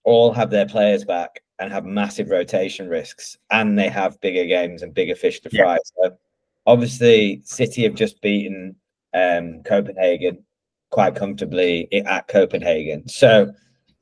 all 0.04 0.34
have 0.34 0.50
their 0.50 0.66
players 0.66 1.06
back 1.06 1.42
and 1.60 1.72
have 1.72 1.86
massive 1.86 2.30
rotation 2.30 2.90
risks, 2.90 3.38
and 3.52 3.80
they 3.80 3.88
have 3.88 4.20
bigger 4.20 4.46
games 4.46 4.82
and 4.82 4.94
bigger 4.94 5.16
fish 5.16 5.40
to 5.42 5.50
Yeah. 5.52 5.64
fry. 5.64 5.78
So, 6.02 6.18
obviously, 6.66 7.42
City 7.46 7.84
have 7.84 7.96
just 7.96 8.22
beaten 8.22 8.76
um, 9.14 9.64
Copenhagen 9.64 10.44
quite 10.90 11.16
comfortably 11.16 11.88
at 12.06 12.28
Copenhagen. 12.28 13.08
So, 13.08 13.54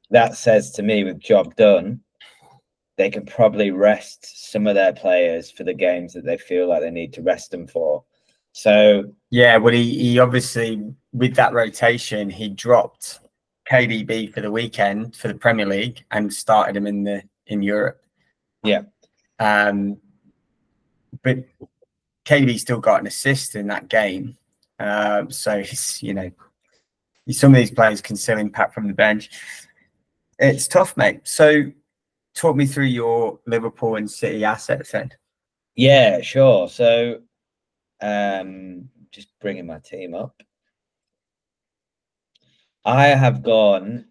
that 0.09 0.35
says 0.35 0.71
to 0.71 0.83
me, 0.83 1.03
with 1.03 1.19
job 1.19 1.55
done, 1.55 2.01
they 3.01 3.09
can 3.09 3.25
probably 3.25 3.71
rest 3.71 4.51
some 4.51 4.67
of 4.67 4.75
their 4.75 4.93
players 4.93 5.49
for 5.49 5.63
the 5.63 5.73
games 5.73 6.13
that 6.13 6.23
they 6.23 6.37
feel 6.37 6.69
like 6.69 6.81
they 6.81 6.91
need 6.91 7.11
to 7.13 7.23
rest 7.23 7.49
them 7.49 7.65
for. 7.65 8.03
So, 8.51 9.05
Yeah, 9.31 9.57
well, 9.57 9.73
he, 9.73 9.97
he 9.97 10.19
obviously 10.19 10.93
with 11.11 11.33
that 11.35 11.51
rotation, 11.51 12.29
he 12.29 12.49
dropped 12.49 13.19
KDB 13.67 14.31
for 14.31 14.41
the 14.41 14.51
weekend 14.51 15.15
for 15.15 15.29
the 15.29 15.33
Premier 15.33 15.65
League 15.65 16.03
and 16.11 16.31
started 16.31 16.77
him 16.77 16.85
in 16.85 17.03
the 17.03 17.23
in 17.47 17.63
Europe. 17.63 17.99
Yeah. 18.63 18.83
Um, 19.39 19.97
but 21.23 21.39
KDB 22.25 22.59
still 22.59 22.79
got 22.79 22.99
an 22.99 23.07
assist 23.07 23.55
in 23.55 23.65
that 23.67 23.89
game, 23.89 24.37
um, 24.77 25.31
so 25.31 25.63
he's 25.63 26.03
you 26.03 26.13
know 26.13 26.29
some 27.31 27.51
of 27.51 27.57
these 27.57 27.71
players 27.71 27.99
can 27.99 28.15
still 28.15 28.37
impact 28.37 28.75
from 28.75 28.87
the 28.87 28.93
bench. 28.93 29.31
It's 30.37 30.67
tough, 30.67 30.95
mate. 30.97 31.21
So, 31.23 31.71
talk 32.33 32.55
me 32.55 32.65
through 32.65 32.85
your 32.85 33.39
Liverpool 33.47 33.95
and 33.95 34.09
City 34.09 34.43
assets 34.43 34.91
then. 34.91 35.11
Yeah, 35.75 36.21
sure. 36.21 36.67
So, 36.69 37.21
um, 38.01 38.89
just 39.11 39.29
bringing 39.39 39.65
my 39.65 39.79
team 39.79 40.13
up. 40.13 40.41
I 42.83 43.07
have 43.07 43.43
gone 43.43 44.05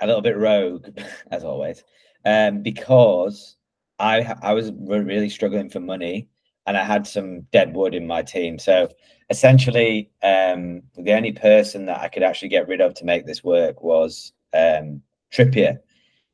a 0.00 0.06
little 0.06 0.22
bit 0.22 0.36
rogue, 0.36 0.88
as 1.30 1.44
always, 1.44 1.82
um, 2.24 2.62
because 2.62 3.56
I 3.98 4.34
I 4.42 4.52
was 4.52 4.70
really 4.72 5.28
struggling 5.28 5.70
for 5.70 5.80
money, 5.80 6.28
and 6.66 6.76
I 6.76 6.84
had 6.84 7.06
some 7.06 7.42
dead 7.52 7.74
wood 7.74 7.94
in 7.94 8.06
my 8.06 8.22
team. 8.22 8.58
So 8.58 8.88
essentially, 9.30 10.10
um, 10.22 10.82
the 10.96 11.12
only 11.12 11.32
person 11.32 11.86
that 11.86 12.00
I 12.00 12.08
could 12.08 12.22
actually 12.22 12.48
get 12.48 12.68
rid 12.68 12.80
of 12.80 12.94
to 12.94 13.04
make 13.04 13.26
this 13.26 13.44
work 13.44 13.82
was 13.82 14.32
um, 14.52 15.02
Trippier, 15.32 15.78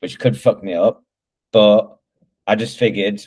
which 0.01 0.19
could 0.19 0.37
fuck 0.39 0.63
me 0.63 0.75
up, 0.75 1.05
but 1.53 1.99
I 2.47 2.57
just 2.57 2.79
figured 2.79 3.27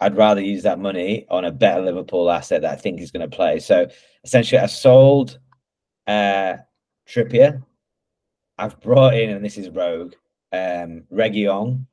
I'd 0.00 0.16
rather 0.16 0.40
use 0.40 0.62
that 0.64 0.78
money 0.78 1.26
on 1.30 1.44
a 1.44 1.52
better 1.52 1.82
Liverpool 1.82 2.30
asset 2.30 2.62
that 2.62 2.72
I 2.72 2.76
think 2.76 3.00
is 3.00 3.10
going 3.10 3.28
to 3.28 3.36
play. 3.36 3.58
So 3.60 3.86
essentially, 4.24 4.60
I 4.60 4.66
sold 4.66 5.38
uh, 6.06 6.54
Trippier. 7.08 7.62
I've 8.58 8.80
brought 8.80 9.14
in, 9.14 9.30
and 9.30 9.44
this 9.44 9.58
is 9.58 9.68
rogue, 9.70 10.14
um, 10.52 11.04
Reguilón, 11.12 11.86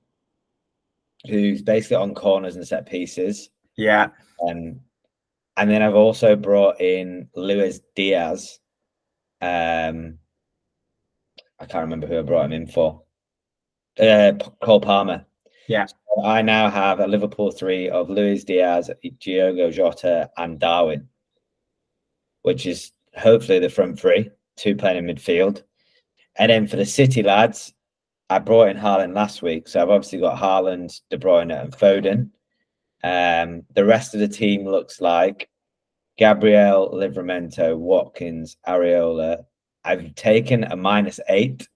who's 1.27 1.61
basically 1.61 1.97
on 1.97 2.13
corners 2.13 2.55
and 2.55 2.67
set 2.67 2.85
pieces. 2.85 3.49
Yeah, 3.77 4.09
Um, 4.47 4.79
and 5.57 5.69
then 5.69 5.81
I've 5.81 5.95
also 5.95 6.35
brought 6.35 6.79
in 6.79 7.27
Luis 7.35 7.81
Diaz. 7.95 8.59
Um, 9.41 10.17
I 11.59 11.65
can't 11.65 11.83
remember 11.83 12.07
who 12.07 12.19
I 12.19 12.21
brought 12.23 12.45
him 12.45 12.53
in 12.53 12.67
for. 12.67 13.01
Uh, 13.99 14.33
Cole 14.61 14.81
Palmer. 14.81 15.25
Yeah. 15.67 15.85
So 15.85 16.23
I 16.23 16.41
now 16.41 16.69
have 16.69 16.99
a 16.99 17.07
Liverpool 17.07 17.51
three 17.51 17.89
of 17.89 18.09
Luis 18.09 18.43
Diaz, 18.43 18.89
Diogo 19.19 19.71
Jota, 19.71 20.29
and 20.37 20.59
Darwin, 20.59 21.07
which 22.41 22.65
is 22.65 22.91
hopefully 23.17 23.59
the 23.59 23.69
front 23.69 23.99
three, 23.99 24.29
two 24.55 24.75
playing 24.75 25.07
in 25.07 25.15
midfield. 25.15 25.63
And 26.37 26.49
then 26.49 26.67
for 26.67 26.77
the 26.77 26.85
City 26.85 27.23
lads, 27.23 27.73
I 28.29 28.39
brought 28.39 28.69
in 28.69 28.77
Haaland 28.77 29.13
last 29.13 29.41
week. 29.41 29.67
So 29.67 29.81
I've 29.81 29.89
obviously 29.89 30.19
got 30.19 30.39
Haaland, 30.39 31.01
De 31.09 31.17
Bruyne, 31.17 31.61
and 31.61 31.73
Foden. 31.73 32.29
Um, 33.03 33.63
the 33.73 33.85
rest 33.85 34.13
of 34.13 34.19
the 34.19 34.27
team 34.27 34.65
looks 34.65 35.01
like 35.01 35.49
Gabriel, 36.17 36.91
Livramento, 36.93 37.77
Watkins, 37.77 38.57
Areola. 38.67 39.43
I've 39.83 40.13
taken 40.15 40.63
a 40.65 40.75
minus 40.75 41.19
eight 41.27 41.67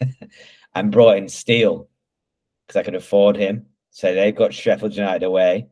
and 0.74 0.92
brought 0.92 1.16
in 1.16 1.28
Steele 1.28 1.88
because 2.66 2.78
I 2.78 2.82
could 2.82 2.94
afford 2.94 3.36
him. 3.36 3.66
So 3.90 4.14
they've 4.14 4.34
got 4.34 4.54
Sheffield 4.54 4.96
United 4.96 5.22
away. 5.22 5.68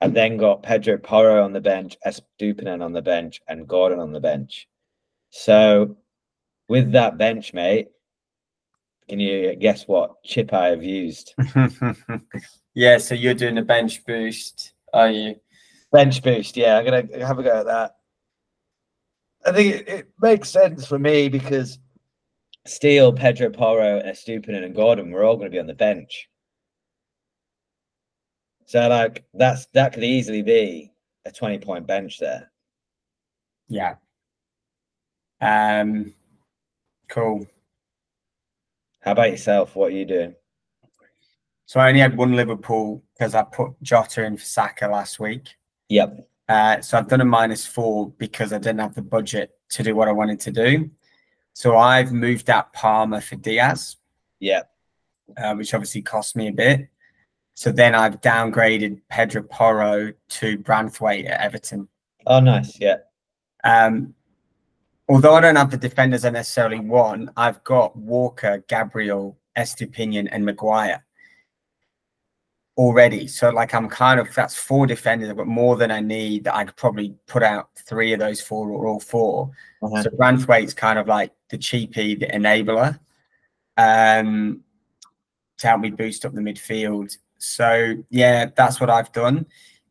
I've 0.00 0.14
then 0.14 0.36
got 0.36 0.62
Pedro 0.62 0.96
Porro 0.96 1.44
on 1.44 1.52
the 1.52 1.60
bench, 1.60 1.96
Estupinan 2.06 2.82
on 2.82 2.92
the 2.92 3.02
bench, 3.02 3.40
and 3.48 3.68
Gordon 3.68 4.00
on 4.00 4.12
the 4.12 4.20
bench. 4.20 4.66
So 5.28 5.96
with 6.68 6.92
that 6.92 7.18
bench, 7.18 7.52
mate, 7.52 7.88
can 9.08 9.20
you 9.20 9.54
guess 9.56 9.86
what 9.86 10.22
chip 10.22 10.52
I 10.52 10.68
have 10.68 10.82
used? 10.82 11.34
yeah, 12.74 12.98
so 12.98 13.14
you're 13.14 13.34
doing 13.34 13.58
a 13.58 13.62
bench 13.62 14.04
boost, 14.06 14.72
are 14.94 15.10
you? 15.10 15.36
Bench 15.92 16.22
boost, 16.22 16.56
yeah. 16.56 16.78
I'm 16.78 16.84
gonna 16.84 17.26
have 17.26 17.38
a 17.38 17.42
go 17.42 17.60
at 17.60 17.66
that. 17.66 17.96
I 19.44 19.52
think 19.52 19.74
it, 19.74 19.88
it 19.88 20.08
makes 20.20 20.50
sense 20.50 20.86
for 20.86 20.98
me 20.98 21.28
because 21.28 21.78
Steele, 22.70 23.12
Pedro 23.12 23.50
Porro, 23.50 24.00
Estupinan, 24.00 24.64
and 24.64 24.74
Gordon 24.74 25.10
were 25.10 25.24
all 25.24 25.36
going 25.36 25.50
to 25.50 25.54
be 25.54 25.58
on 25.58 25.66
the 25.66 25.74
bench. 25.74 26.28
So 28.66 28.86
like 28.88 29.24
that's 29.34 29.66
that 29.74 29.92
could 29.92 30.04
easily 30.04 30.42
be 30.42 30.92
a 31.24 31.32
20 31.32 31.58
point 31.58 31.88
bench 31.88 32.20
there. 32.20 32.52
Yeah. 33.68 33.96
Um 35.40 36.14
cool. 37.08 37.46
How 39.00 39.12
about 39.12 39.30
yourself? 39.30 39.74
What 39.74 39.88
are 39.88 39.96
you 39.96 40.04
doing? 40.04 40.36
So 41.66 41.80
I 41.80 41.88
only 41.88 42.00
had 42.00 42.16
one 42.16 42.36
Liverpool 42.36 43.02
because 43.12 43.34
I 43.34 43.42
put 43.42 43.72
Jota 43.82 44.24
in 44.24 44.36
for 44.36 44.44
Saka 44.44 44.86
last 44.86 45.18
week. 45.18 45.48
Yep. 45.88 46.28
Uh, 46.48 46.80
so 46.80 46.98
I've 46.98 47.08
done 47.08 47.20
a 47.20 47.24
minus 47.24 47.64
four 47.66 48.10
because 48.18 48.52
I 48.52 48.58
didn't 48.58 48.80
have 48.80 48.94
the 48.94 49.02
budget 49.02 49.52
to 49.70 49.82
do 49.82 49.94
what 49.94 50.08
I 50.08 50.12
wanted 50.12 50.40
to 50.40 50.50
do. 50.50 50.90
So 51.52 51.76
I've 51.76 52.12
moved 52.12 52.48
out 52.50 52.72
Palmer 52.72 53.20
for 53.20 53.36
Diaz, 53.36 53.96
Yep. 54.40 54.70
uh, 55.36 55.54
which 55.54 55.74
obviously 55.74 56.02
cost 56.02 56.36
me 56.36 56.48
a 56.48 56.52
bit. 56.52 56.88
So 57.54 57.70
then 57.72 57.94
I've 57.94 58.20
downgraded 58.20 59.00
Pedro 59.10 59.42
Porro 59.42 60.12
to 60.30 60.58
Branthwaite 60.58 61.28
at 61.28 61.40
Everton. 61.40 61.88
Oh, 62.26 62.40
nice. 62.40 62.80
Yeah. 62.80 62.98
Um, 63.64 64.14
although 65.08 65.34
I 65.34 65.40
don't 65.42 65.56
have 65.56 65.70
the 65.70 65.76
defenders 65.76 66.24
I 66.24 66.30
necessarily 66.30 66.80
want, 66.80 67.30
I've 67.36 67.62
got 67.64 67.96
Walker, 67.96 68.64
Gabriel, 68.68 69.36
Estupiñán, 69.58 70.28
and 70.30 70.44
Maguire 70.46 71.04
already. 72.78 73.26
So 73.26 73.50
like 73.50 73.74
I'm 73.74 73.88
kind 73.88 74.18
of 74.20 74.32
that's 74.34 74.54
four 74.56 74.86
defenders. 74.86 75.28
I've 75.28 75.36
got 75.36 75.46
more 75.46 75.76
than 75.76 75.90
I 75.90 76.00
need. 76.00 76.44
That 76.44 76.54
I 76.56 76.64
could 76.64 76.76
probably 76.76 77.14
put 77.26 77.42
out 77.42 77.68
three 77.76 78.12
of 78.14 78.20
those 78.20 78.40
four 78.40 78.70
or 78.70 78.86
all 78.86 79.00
4 79.00 79.50
Uh-huh. 79.82 80.02
So 80.02 80.10
Branthwaite's 80.10 80.72
kind 80.72 80.98
of 80.98 81.06
like 81.06 81.32
the 81.50 81.58
cheapie, 81.58 82.18
the 82.18 82.26
enabler, 82.26 82.98
um, 83.76 84.62
to 85.58 85.66
help 85.66 85.80
me 85.80 85.90
boost 85.90 86.24
up 86.24 86.32
the 86.32 86.40
midfield. 86.40 87.16
So 87.38 87.96
yeah, 88.10 88.50
that's 88.54 88.80
what 88.80 88.90
I've 88.90 89.12
done. 89.12 89.46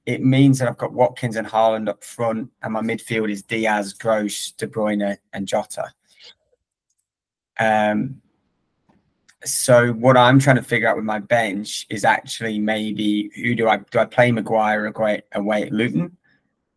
It 0.05 0.23
means 0.23 0.59
that 0.59 0.67
I've 0.67 0.77
got 0.77 0.93
Watkins 0.93 1.35
and 1.35 1.47
Haaland 1.47 1.87
up 1.87 2.03
front, 2.03 2.49
and 2.63 2.73
my 2.73 2.81
midfield 2.81 3.29
is 3.31 3.43
Diaz, 3.43 3.93
Gross, 3.93 4.51
De 4.51 4.65
Bruyne, 4.65 5.17
and 5.33 5.47
Jota. 5.47 5.91
Um, 7.59 8.21
so 9.45 9.93
what 9.93 10.17
I'm 10.17 10.39
trying 10.39 10.55
to 10.57 10.63
figure 10.63 10.87
out 10.87 10.95
with 10.95 11.05
my 11.05 11.19
bench 11.19 11.85
is 11.89 12.03
actually 12.03 12.59
maybe 12.59 13.29
who 13.35 13.55
do 13.55 13.67
I 13.69 13.77
do 13.77 13.99
I 13.99 14.05
play 14.05 14.31
Maguire 14.31 14.85
away, 14.85 15.21
away 15.33 15.63
at 15.63 15.71
Luton, 15.71 16.17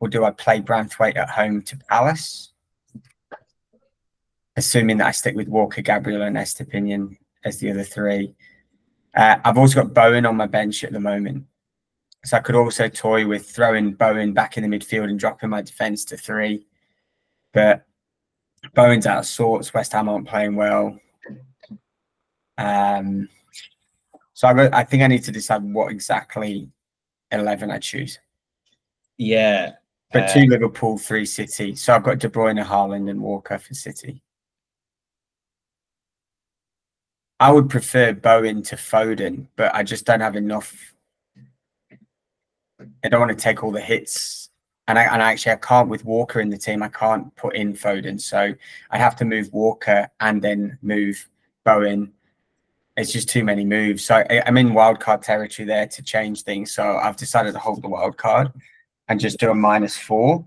or 0.01 0.09
do 0.09 0.25
I 0.25 0.31
play 0.31 0.61
Branthwaite 0.61 1.17
at 1.17 1.31
home 1.31 1.63
to 1.63 1.77
Palace? 1.89 2.52
Assuming 4.57 4.99
that 4.99 5.07
I 5.07 5.13
stick 5.13 5.35
with 5.35 5.49
Walker, 5.49 5.81
Gabriel, 5.81 6.23
and 6.23 6.37
Estupiñán 6.37 7.17
as 7.45 7.59
the 7.59 7.71
other 7.71 7.85
three. 7.85 8.35
Uh, 9.15 9.37
I've 9.45 9.59
also 9.59 9.83
got 9.83 9.95
Bowen 9.95 10.27
on 10.27 10.37
my 10.37 10.47
bench 10.47 10.85
at 10.85 10.93
the 10.93 11.01
moment. 11.01 11.45
So 12.25 12.37
I 12.37 12.41
could 12.41 12.55
also 12.55 12.89
toy 12.89 13.27
with 13.27 13.51
throwing 13.51 13.95
Bowen 13.95 14.33
back 14.33 14.57
in 14.57 14.69
the 14.69 14.79
midfield 14.79 15.11
and 15.11 15.19
dropping 15.19 15.51
my 15.51 15.63
defence 15.63 16.05
to 16.07 16.17
three. 16.17 16.67
But 17.53 17.85
Bowen's 18.75 19.07
out 19.07 19.19
of 19.19 19.27
sorts. 19.27 19.75
West 19.75 19.93
Ham 19.93 20.09
aren't 20.09 20.29
playing 20.29 20.55
well. 20.55 20.99
Um, 22.59 23.29
so 24.35 24.49
I, 24.49 24.81
I 24.81 24.85
think 24.85 25.03
I 25.03 25.09
need 25.09 25.25
to 25.25 25.33
decide 25.33 25.63
what 25.63 25.91
exactly 25.91 26.71
11 27.33 27.71
I 27.71 27.79
choose. 27.79 28.19
Yeah. 29.19 29.73
But 30.13 30.25
Uh, 30.25 30.35
two 30.35 30.47
Liverpool, 30.47 30.99
three 30.99 31.27
City. 31.27 31.75
So 31.75 31.95
I've 31.95 32.05
got 32.05 32.19
De 32.19 32.29
Bruyne, 32.29 32.65
Haaland, 32.65 33.11
and 33.11 33.21
Walker 33.21 33.59
for 33.59 33.75
City. 33.75 34.23
I 37.43 37.51
would 37.51 37.69
prefer 37.69 38.13
Bowen 38.13 38.63
to 38.63 38.77
Foden, 38.77 39.49
but 39.57 39.75
I 39.75 39.83
just 39.83 40.07
don't 40.07 40.21
have 40.21 40.37
enough. 40.37 40.95
I 43.05 43.09
don't 43.09 43.19
want 43.19 43.37
to 43.37 43.43
take 43.43 43.65
all 43.65 43.73
the 43.73 43.81
hits 43.81 44.51
and 44.87 44.97
I, 44.97 45.03
and 45.13 45.21
I 45.21 45.33
actually 45.33 45.53
I 45.53 45.57
can't 45.57 45.89
with 45.89 46.05
Walker 46.05 46.39
in 46.39 46.51
the 46.51 46.57
team. 46.57 46.85
I 46.85 46.89
can't 46.89 47.35
put 47.35 47.57
in 47.57 47.73
Foden, 47.73 48.21
so 48.21 48.55
I 48.91 48.99
have 48.99 49.17
to 49.17 49.25
move 49.25 49.53
Walker 49.53 50.09
and 50.21 50.41
then 50.41 50.79
move 50.83 51.29
Bowen. 51.65 52.13
It's 52.97 53.13
just 53.13 53.29
too 53.29 53.43
many 53.43 53.65
moves. 53.65 54.05
So 54.05 54.17
I, 54.17 54.43
I'm 54.47 54.57
in 54.57 54.71
wildcard 54.71 55.23
territory 55.23 55.67
there 55.67 55.89
to 55.89 56.03
change 56.03 56.43
things. 56.43 56.73
So 56.73 56.97
I've 56.97 57.17
decided 57.17 57.55
to 57.55 57.59
hold 57.59 57.83
the 57.83 57.89
wild 57.89 58.19
card 58.19 58.53
and 59.09 59.19
just 59.19 59.41
do 59.41 59.51
a 59.51 59.55
minus 59.55 59.97
four 59.97 60.45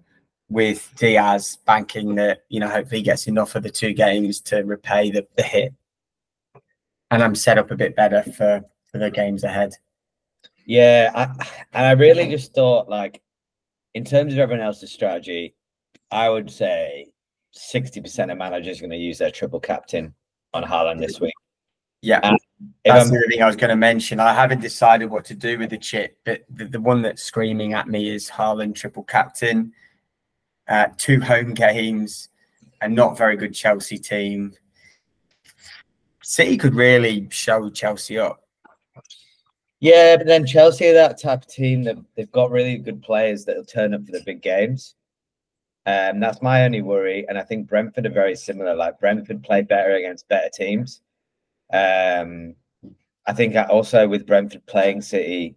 with 0.48 0.94
Diaz 0.96 1.58
banking 1.66 2.16
that 2.16 2.44
you 2.48 2.62
know 2.62 2.70
hopefully 2.70 3.00
he 3.00 3.04
gets 3.04 3.28
enough 3.28 3.56
of 3.56 3.64
the 3.64 3.70
two 3.70 3.92
games 3.92 4.40
to 4.42 4.64
repay 4.64 5.12
the, 5.12 5.28
the 5.36 5.44
hit. 5.44 5.74
And 7.12 7.24
I'm 7.24 7.36
set 7.36 7.58
up 7.58 7.72
a 7.72 7.76
bit 7.76 7.96
better 7.96 8.24
for 8.24 8.62
for 8.92 8.98
the 8.98 9.12
games 9.12 9.44
ahead. 9.44 9.74
Yeah, 10.66 11.12
I, 11.14 11.24
and 11.74 11.86
I 11.86 11.92
really 11.92 12.28
just 12.30 12.54
thought 12.54 12.90
like 12.90 13.22
in 13.94 14.04
terms 14.04 14.34
of 14.34 14.40
everyone 14.40 14.66
else's 14.66 14.92
strategy, 14.92 15.56
I 16.12 16.30
would 16.30 16.52
say 16.52 17.08
60% 17.58 18.32
of 18.32 18.38
managers 18.38 18.78
are 18.78 18.82
going 18.82 18.92
to 18.92 18.98
use 18.98 19.18
their 19.18 19.32
triple 19.32 19.60
captain 19.60 20.14
on 20.54 20.64
Haaland 20.64 21.00
this 21.00 21.20
week. 21.20 21.34
Yeah. 22.02 22.20
If 22.84 22.94
That's 22.94 23.10
the 23.10 23.26
thing 23.30 23.42
I 23.42 23.48
was 23.48 23.56
going 23.56 23.70
to 23.70 23.76
mention. 23.76 24.20
I 24.20 24.34
haven't 24.34 24.62
decided 24.62 25.10
what 25.10 25.26
to 25.26 25.34
do 25.34 25.58
with 25.58 25.70
the 25.70 25.78
chip, 25.78 26.18
but 26.26 26.44
the, 26.50 26.66
the 26.66 26.80
one 26.80 27.02
that's 27.02 27.24
screaming 27.24 27.74
at 27.74 27.88
me 27.88 28.10
is 28.10 28.30
Haaland 28.30 28.76
triple 28.76 29.04
captain, 29.04 29.74
uh, 30.68 30.88
two 30.98 31.22
home 31.22 31.54
games, 31.54 32.30
a 32.82 32.90
not 32.90 33.18
very 33.18 33.38
good 33.38 33.54
Chelsea 33.54 33.98
team. 33.98 34.54
City 36.28 36.58
could 36.58 36.74
really 36.74 37.28
show 37.30 37.70
Chelsea 37.70 38.18
up. 38.18 38.42
Yeah, 39.80 40.18
but 40.18 40.26
then 40.26 40.44
Chelsea 40.44 40.88
are 40.88 40.94
that 40.94 41.22
type 41.22 41.44
of 41.44 41.48
team 41.48 41.84
that 41.84 41.98
they've 42.16 42.32
got 42.32 42.50
really 42.50 42.80
good 42.80 43.04
players 43.04 43.46
that'll 43.46 43.64
turn 43.64 43.94
up 43.94 44.04
for 44.08 44.12
the 44.12 44.24
big 44.26 44.42
games. 44.42 44.96
Um, 45.86 46.20
that's 46.20 46.42
my 46.42 46.64
only 46.66 46.82
worry. 46.82 47.28
And 47.30 47.38
I 47.38 47.44
think 47.44 47.68
Brentford 47.68 48.08
are 48.08 48.10
very 48.10 48.36
similar. 48.36 48.74
Like 48.74 49.00
Brentford 49.00 49.44
play 49.44 49.62
better 49.62 49.94
against 49.94 50.28
better 50.28 50.50
teams. 50.50 51.02
Um, 51.72 52.56
I 53.28 53.34
think 53.34 53.56
also 53.70 54.08
with 54.08 54.26
Brentford 54.26 54.66
playing 54.66 55.04
City 55.04 55.56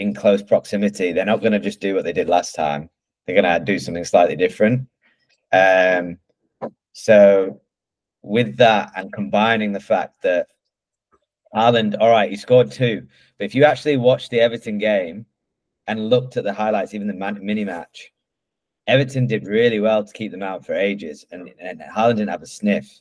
in 0.00 0.12
close 0.12 0.42
proximity, 0.42 1.12
they're 1.12 1.24
not 1.24 1.40
going 1.40 1.52
to 1.52 1.60
just 1.60 1.80
do 1.80 1.94
what 1.94 2.02
they 2.02 2.12
did 2.12 2.28
last 2.28 2.56
time. 2.56 2.90
They're 3.26 3.40
going 3.40 3.60
to 3.60 3.64
do 3.64 3.78
something 3.78 4.04
slightly 4.04 4.34
different. 4.34 4.88
Um, 5.52 6.18
so 6.94 7.60
with 8.22 8.56
that 8.56 8.92
and 8.96 9.12
combining 9.12 9.72
the 9.72 9.80
fact 9.80 10.22
that 10.22 10.48
Haaland, 11.54 11.96
all 12.00 12.10
right, 12.10 12.30
he 12.30 12.36
scored 12.36 12.70
two. 12.70 13.06
But 13.38 13.44
if 13.44 13.54
you 13.54 13.64
actually 13.64 13.96
watched 13.96 14.30
the 14.30 14.40
Everton 14.40 14.78
game 14.78 15.26
and 15.86 16.08
looked 16.08 16.36
at 16.36 16.44
the 16.44 16.52
highlights, 16.52 16.94
even 16.94 17.08
the 17.08 17.40
mini 17.40 17.64
match, 17.64 18.12
Everton 18.86 19.26
did 19.26 19.46
really 19.46 19.80
well 19.80 20.04
to 20.04 20.12
keep 20.12 20.32
them 20.32 20.42
out 20.42 20.64
for 20.64 20.74
ages, 20.74 21.24
and, 21.30 21.50
and 21.60 21.80
Haaland 21.80 22.16
didn't 22.16 22.30
have 22.30 22.42
a 22.42 22.46
sniff. 22.46 23.00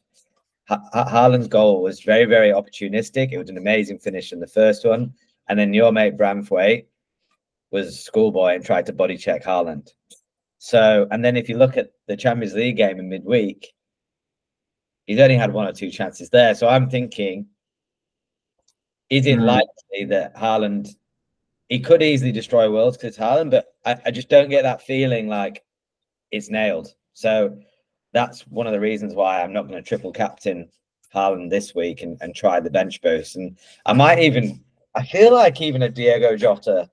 Ha- 0.68 0.82
Ha- 0.94 1.10
Haaland's 1.10 1.48
goal 1.48 1.82
was 1.82 2.02
very, 2.02 2.26
very 2.26 2.50
opportunistic. 2.50 3.32
It 3.32 3.38
was 3.38 3.50
an 3.50 3.58
amazing 3.58 4.00
finish 4.00 4.32
in 4.32 4.40
the 4.40 4.48
first 4.48 4.86
one, 4.86 5.14
and 5.48 5.58
then 5.58 5.74
your 5.74 5.92
mate 5.92 6.18
Branthwaite 6.18 6.86
was 7.72 7.88
a 7.88 7.92
schoolboy 7.94 8.56
and 8.56 8.66
tried 8.66 8.86
to 8.88 8.94
body 8.94 9.18
check 9.18 9.44
Haaland. 9.44 9.90
So, 10.60 11.08
and 11.10 11.26
then 11.26 11.38
if 11.38 11.50
you 11.50 11.58
look 11.58 11.78
at 11.78 11.92
the 12.08 12.18
Champions 12.18 12.54
League 12.54 12.78
game 12.78 13.00
in 13.00 13.10
midweek, 13.10 13.74
he's 15.12 15.20
only 15.20 15.36
had 15.36 15.52
one 15.52 15.68
or 15.68 15.74
two 15.74 15.92
chances 15.92 16.30
there. 16.30 16.56
So 16.56 16.70
I'm 16.70 16.90
thinking 16.90 17.46
is 19.10 19.26
it 19.26 19.40
Mm. 19.40 19.46
likely 19.46 20.06
that 20.06 20.34
Haaland 20.38 20.96
he 21.68 21.80
could 21.82 22.02
easily 22.02 22.32
destroy 22.32 22.72
worlds 22.72 22.96
because 22.96 23.10
it's 23.10 23.18
Haaland, 23.18 23.52
but 23.52 23.76
I, 23.86 23.98
I 24.06 24.12
just 24.12 24.30
don't 24.30 24.50
get 24.50 24.64
that 24.64 24.82
feeling 24.82 25.28
like 25.28 25.64
it's 26.32 26.50
nailed. 26.50 26.96
So 27.14 27.58
that's 28.14 28.48
one 28.48 28.68
of 28.68 28.74
the 28.74 28.80
reasons 28.80 29.14
why 29.14 29.42
I'm 29.42 29.52
not 29.52 29.68
going 29.68 29.82
to 29.82 29.88
triple 29.88 30.14
captain 30.14 30.70
Haaland 31.14 31.50
this 31.50 31.76
week 31.76 32.04
and, 32.04 32.18
and 32.22 32.34
try 32.34 32.62
the 32.62 32.70
bench 32.70 33.02
boost. 33.02 33.36
And 33.36 33.58
I 33.86 33.92
might 33.92 34.20
even 34.20 34.64
I 34.96 35.04
feel 35.06 35.34
like 35.34 35.60
even 35.60 35.82
a 35.82 35.90
Diogo 35.90 36.38
Jota, 36.38 36.90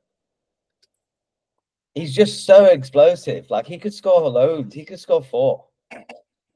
he's 1.94 2.16
just 2.16 2.46
so 2.46 2.64
explosive. 2.64 3.48
Like 3.48 3.66
he 3.68 3.78
could 3.78 3.94
score 3.94 4.28
loads, 4.28 4.74
he 4.74 4.84
could 4.84 4.98
score 4.98 5.22
four 5.22 5.66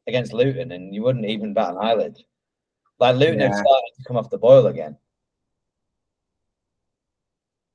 against 0.06 0.32
Luton, 0.32 0.72
and 0.72 0.94
you 0.94 1.02
wouldn't 1.02 1.26
even 1.26 1.54
bat 1.54 1.70
an 1.70 1.78
eyelid. 1.80 2.18
Like 2.98 3.16
Luton 3.16 3.40
have 3.40 3.50
Yeah. 3.50 3.56
started 3.56 3.90
to 3.98 4.04
come 4.04 4.16
off 4.16 4.30
the 4.30 4.38
boil 4.38 4.66
again. 4.66 4.96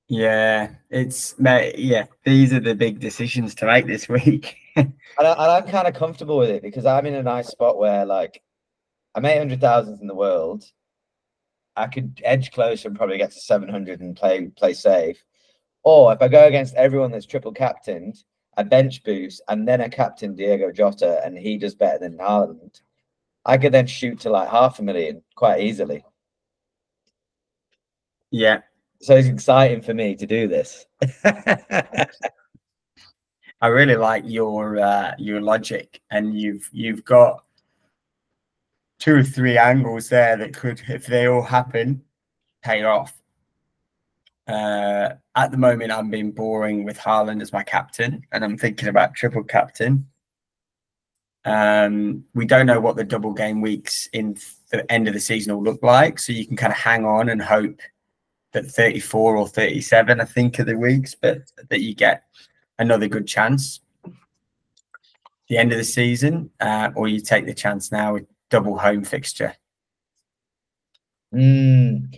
Yeah, 0.10 0.76
it's 0.90 1.38
mate. 1.38 1.78
Yeah, 1.78 2.06
these 2.24 2.54
are 2.54 2.62
the 2.62 2.76
big 2.76 3.00
decisions 3.00 3.54
to 3.56 3.66
make 3.66 3.86
this 3.88 4.08
week. 4.10 4.58
And, 5.20 5.28
I, 5.28 5.32
and 5.32 5.52
I'm 5.66 5.68
kind 5.72 5.88
of 5.88 5.96
comfortable 5.96 6.38
with 6.38 6.52
it 6.52 6.62
because 6.62 6.86
I'm 6.86 7.08
in 7.08 7.16
a 7.16 7.24
nice 7.24 7.48
spot 7.48 7.80
where, 7.80 8.06
like, 8.06 8.44
I'm 9.16 9.26
800,000 9.26 10.00
in 10.00 10.06
the 10.06 10.14
world. 10.14 10.64
I 11.76 11.88
could 11.88 12.22
edge 12.24 12.52
closer 12.52 12.88
and 12.88 12.96
probably 12.96 13.18
get 13.18 13.32
to 13.32 13.40
700 13.40 14.00
and 14.02 14.16
play 14.16 14.46
play 14.56 14.74
safe. 14.74 15.26
Or 15.84 16.14
if 16.14 16.22
I 16.22 16.28
go 16.28 16.46
against 16.46 16.76
everyone 16.76 17.10
that's 17.12 17.26
triple 17.26 17.52
captained, 17.52 18.24
a 18.58 18.64
bench 18.64 19.04
boost, 19.04 19.42
and 19.48 19.68
then 19.68 19.82
a 19.82 19.90
captain 19.90 20.36
Diogo 20.36 20.72
Jota, 20.72 21.22
and 21.24 21.38
he 21.38 21.58
does 21.58 21.76
better 21.76 22.00
than 22.00 22.18
Haaland, 22.18 22.82
I 23.46 23.58
could 23.58 23.72
then 23.72 23.88
shoot 23.88 24.20
to 24.22 24.30
like 24.30 24.50
half 24.50 24.80
a 24.80 24.84
million 24.84 25.22
quite 25.36 25.62
easily. 25.62 26.04
yeah, 28.32 28.62
So 29.02 29.16
it's 29.16 29.28
exciting 29.28 29.82
for 29.82 29.94
me 29.94 30.16
to 30.16 30.26
do 30.28 30.48
this. 30.48 30.86
I 33.62 33.68
really 33.68 33.96
like 33.96 34.24
your 34.26 34.80
uh, 34.80 35.14
your 35.18 35.42
logic, 35.42 36.02
and 36.12 36.38
you've 36.40 36.70
you've 36.72 37.04
got 37.06 37.44
two 39.00 39.16
or 39.16 39.24
three 39.24 39.58
angles 39.58 40.10
there 40.10 40.38
that 40.38 40.56
could, 40.56 40.82
if 40.88 41.06
they 41.08 41.28
all 41.28 41.42
happen, 41.42 42.04
pay 42.64 42.84
off. 42.84 43.17
Uh, 44.48 45.10
at 45.36 45.52
the 45.52 45.58
moment, 45.58 45.92
I'm 45.92 46.10
being 46.10 46.32
boring 46.32 46.86
with 46.86 46.98
Haaland 46.98 47.42
as 47.42 47.52
my 47.52 47.64
captain, 47.64 48.26
and 48.32 48.44
I'm 48.44 48.58
thinking 48.58 48.88
about 48.88 49.14
triple 49.14 49.44
captain. 49.44 50.08
Um, 51.44 52.26
we 52.34 52.46
don't 52.46 52.66
know 52.66 52.80
what 52.80 52.96
the 52.96 53.04
double 53.04 53.34
game 53.34 53.62
weeks 53.62 54.08
in 54.14 54.38
the 54.72 54.90
end 54.92 55.08
of 55.08 55.14
the 55.14 55.20
season 55.20 55.54
will 55.54 55.64
look 55.64 55.84
like, 55.84 56.20
so 56.20 56.32
you 56.32 56.46
can 56.46 56.58
kind 56.58 56.72
of 56.72 56.80
hang 56.80 57.06
on 57.06 57.30
and 57.30 57.42
hope 57.42 57.80
that 58.54 58.66
34 58.66 59.38
or 59.38 59.48
37, 59.48 60.22
I 60.22 60.26
think, 60.26 60.60
are 60.60 60.64
the 60.64 60.78
weeks, 60.78 61.16
but 61.16 61.40
that 61.70 61.82
you 61.82 61.94
get 61.94 62.24
another 62.80 63.08
good 63.08 63.28
chance 63.28 63.82
the 65.48 65.58
end 65.58 65.72
of 65.72 65.78
the 65.78 65.84
season, 65.84 66.50
uh, 66.60 66.92
or 66.96 67.08
you 67.08 67.22
take 67.22 67.46
the 67.46 67.54
chance 67.54 67.92
now 67.92 68.14
with 68.14 68.26
double 68.50 68.78
home 68.78 69.04
fixture. 69.04 69.54
Mm, 71.34 72.14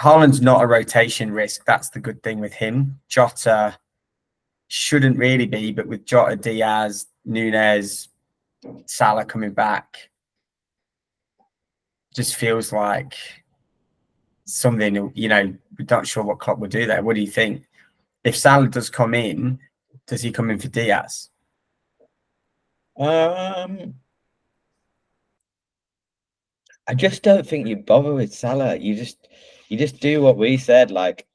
Haaland's 0.00 0.40
not 0.40 0.62
a 0.62 0.66
rotation 0.66 1.30
risk. 1.30 1.64
That's 1.64 1.90
the 1.90 2.00
good 2.00 2.22
thing 2.22 2.40
with 2.40 2.52
him. 2.52 3.00
Jota 3.08 3.78
shouldn't 4.68 5.18
really 5.18 5.46
be, 5.46 5.72
but 5.72 5.86
with 5.86 6.04
Jota, 6.04 6.36
Diaz, 6.36 7.06
Nunez, 7.24 8.08
Salah 8.86 9.24
coming 9.24 9.52
back, 9.52 10.10
just 12.14 12.36
feels 12.36 12.72
like 12.72 13.14
something, 14.46 15.12
you 15.14 15.28
know, 15.28 15.54
we're 15.78 15.86
not 15.90 16.06
sure 16.06 16.24
what 16.24 16.38
Klopp 16.38 16.58
will 16.58 16.68
do 16.68 16.86
there. 16.86 17.02
What 17.02 17.14
do 17.14 17.20
you 17.20 17.30
think? 17.30 17.64
If 18.24 18.36
Salah 18.36 18.68
does 18.68 18.90
come 18.90 19.14
in, 19.14 19.58
does 20.06 20.22
he 20.22 20.32
come 20.32 20.50
in 20.50 20.58
for 20.58 20.68
Diaz? 20.68 21.30
Um, 22.96 23.94
I 26.86 26.94
just 26.94 27.22
don't 27.22 27.46
think 27.46 27.66
you 27.66 27.76
bother 27.76 28.14
with 28.14 28.34
Salah. 28.34 28.76
You 28.76 28.94
just 28.94 29.28
you 29.68 29.78
just 29.78 30.00
do 30.00 30.20
what 30.22 30.36
we 30.36 30.56
said. 30.56 30.90
Like 30.90 31.26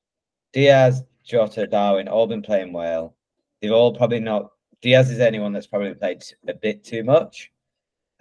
Diaz, 0.53 1.03
Jota, 1.23 1.67
Darwin, 1.67 2.07
all 2.07 2.27
been 2.27 2.41
playing 2.41 2.73
well. 2.73 3.15
They've 3.61 3.71
all 3.71 3.95
probably 3.95 4.19
not. 4.19 4.51
Diaz 4.81 5.11
is 5.11 5.19
anyone 5.19 5.51
that's 5.53 5.67
probably 5.67 5.93
played 5.93 6.23
a 6.47 6.53
bit 6.53 6.83
too 6.83 7.03
much. 7.03 7.51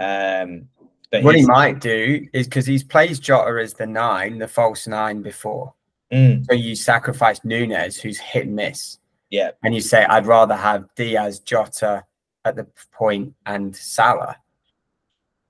Um, 0.01 0.69
but 1.11 1.23
What 1.23 1.37
he 1.37 1.47
might 1.47 1.81
do 1.81 2.27
is 2.33 2.47
because 2.47 2.67
he's 2.67 2.85
plays 2.85 3.19
Jota 3.19 3.61
as 3.63 3.75
the 3.75 3.87
nine, 3.87 4.39
the 4.39 4.49
false 4.49 4.87
nine 4.87 5.23
before. 5.23 5.73
Mm, 6.13 6.45
So 6.47 6.55
you 6.55 6.75
sacrifice 6.75 7.41
Nunez, 7.45 7.97
who's 8.01 8.19
hit 8.19 8.47
and 8.47 8.57
miss, 8.57 8.99
yeah, 9.31 9.51
and 9.63 9.75
you 9.75 9.81
say, 9.81 10.05
I'd 10.05 10.27
rather 10.27 10.57
have 10.57 10.87
Diaz, 10.97 11.41
Jota 11.41 12.05
at 12.45 12.57
the 12.57 12.67
point 12.93 13.35
and 13.47 13.75
Salah. 13.77 14.37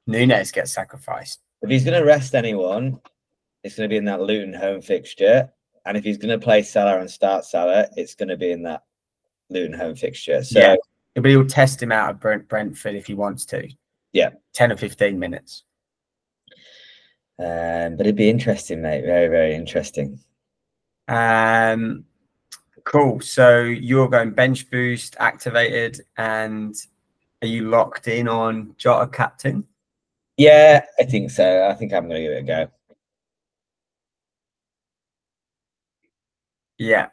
Nunez 0.06 0.50
gets 0.50 0.72
sacrificed. 0.72 1.40
if 1.62 1.70
he's 1.70 1.84
going 1.84 1.98
to 1.98 2.06
rest 2.06 2.34
anyone, 2.34 3.00
it's 3.68 3.76
going 3.76 3.88
to 3.88 3.92
be 3.92 3.96
in 3.96 4.04
that 4.06 4.20
Luton 4.20 4.52
home 4.52 4.80
fixture. 4.80 5.50
And 5.86 5.96
if 5.96 6.04
he's 6.04 6.18
going 6.18 6.38
to 6.38 6.44
play 6.44 6.62
Salah 6.62 6.98
and 6.98 7.10
start 7.10 7.44
Salah, 7.44 7.86
it's 7.96 8.14
going 8.14 8.28
to 8.28 8.36
be 8.36 8.50
in 8.50 8.62
that 8.64 8.82
Luton 9.48 9.78
home 9.78 9.94
fixture. 9.94 10.42
So 10.42 10.58
Yeah. 10.58 10.76
But 11.14 11.26
he'll 11.26 11.46
test 11.46 11.82
him 11.82 11.92
out 11.92 12.10
at 12.10 12.20
Brent 12.20 12.48
Brentford 12.48 12.94
if 12.94 13.06
he 13.06 13.14
wants 13.14 13.44
to. 13.46 13.68
Yeah. 14.12 14.30
10 14.54 14.72
or 14.72 14.76
15 14.76 15.18
minutes. 15.18 15.64
Um, 17.38 17.96
but 17.96 18.00
it'd 18.00 18.16
be 18.16 18.30
interesting, 18.30 18.82
mate. 18.82 19.04
Very, 19.04 19.28
very 19.28 19.54
interesting. 19.54 20.18
Um, 21.06 22.04
Cool. 22.88 23.20
So 23.20 23.60
you're 23.60 24.08
going 24.08 24.30
bench 24.30 24.70
boost 24.70 25.14
activated, 25.20 26.00
and 26.16 26.74
are 27.42 27.46
you 27.46 27.68
locked 27.68 28.08
in 28.08 28.26
on 28.26 28.74
Jota 28.78 29.06
captain? 29.08 29.66
Yeah, 30.38 30.86
I 30.98 31.04
think 31.04 31.30
so. 31.30 31.68
I 31.68 31.74
think 31.74 31.92
I'm 31.92 32.08
going 32.08 32.22
to 32.22 32.22
give 32.22 32.32
it 32.32 32.40
a 32.40 32.42
go. 32.44 32.70
Yeah. 36.78 37.08